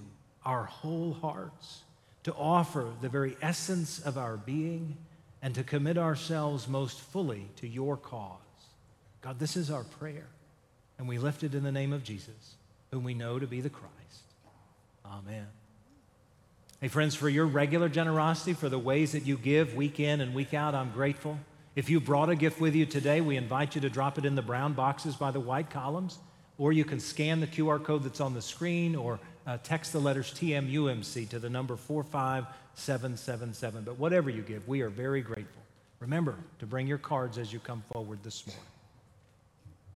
our 0.44 0.64
whole 0.64 1.12
hearts, 1.12 1.82
to 2.22 2.34
offer 2.34 2.88
the 3.02 3.10
very 3.10 3.36
essence 3.42 3.98
of 4.00 4.16
our 4.16 4.38
being, 4.38 4.96
and 5.42 5.54
to 5.54 5.62
commit 5.62 5.98
ourselves 5.98 6.66
most 6.66 6.98
fully 6.98 7.46
to 7.56 7.68
your 7.68 7.96
cause. 7.96 8.38
God, 9.20 9.38
this 9.38 9.56
is 9.56 9.70
our 9.70 9.84
prayer, 9.84 10.26
and 10.98 11.06
we 11.06 11.18
lift 11.18 11.44
it 11.44 11.54
in 11.54 11.62
the 11.62 11.72
name 11.72 11.92
of 11.92 12.02
Jesus, 12.02 12.54
whom 12.90 13.04
we 13.04 13.14
know 13.14 13.38
to 13.38 13.46
be 13.46 13.60
the 13.60 13.70
Christ. 13.70 13.94
Amen. 15.04 15.46
Hey, 16.80 16.88
friends, 16.88 17.14
for 17.14 17.28
your 17.28 17.44
regular 17.44 17.90
generosity, 17.90 18.54
for 18.54 18.70
the 18.70 18.78
ways 18.78 19.12
that 19.12 19.26
you 19.26 19.36
give 19.36 19.74
week 19.74 20.00
in 20.00 20.22
and 20.22 20.34
week 20.34 20.54
out, 20.54 20.74
I'm 20.74 20.90
grateful. 20.90 21.38
If 21.76 21.88
you 21.88 22.00
brought 22.00 22.30
a 22.30 22.34
gift 22.34 22.60
with 22.60 22.74
you 22.74 22.84
today, 22.84 23.20
we 23.20 23.36
invite 23.36 23.76
you 23.76 23.80
to 23.82 23.90
drop 23.90 24.18
it 24.18 24.24
in 24.24 24.34
the 24.34 24.42
brown 24.42 24.72
boxes 24.72 25.14
by 25.14 25.30
the 25.30 25.38
white 25.38 25.70
columns, 25.70 26.18
or 26.58 26.72
you 26.72 26.84
can 26.84 26.98
scan 26.98 27.38
the 27.38 27.46
QR 27.46 27.82
code 27.82 28.02
that's 28.02 28.20
on 28.20 28.34
the 28.34 28.42
screen 28.42 28.96
or 28.96 29.20
uh, 29.46 29.56
text 29.62 29.92
the 29.92 30.00
letters 30.00 30.34
TMUMC 30.34 31.28
to 31.28 31.38
the 31.38 31.48
number 31.48 31.76
45777. 31.76 33.84
But 33.84 33.98
whatever 33.98 34.30
you 34.30 34.42
give, 34.42 34.66
we 34.66 34.80
are 34.80 34.88
very 34.88 35.20
grateful. 35.20 35.62
Remember 36.00 36.34
to 36.58 36.66
bring 36.66 36.88
your 36.88 36.98
cards 36.98 37.38
as 37.38 37.52
you 37.52 37.60
come 37.60 37.84
forward 37.92 38.18
this 38.24 38.44
morning. 38.46 38.64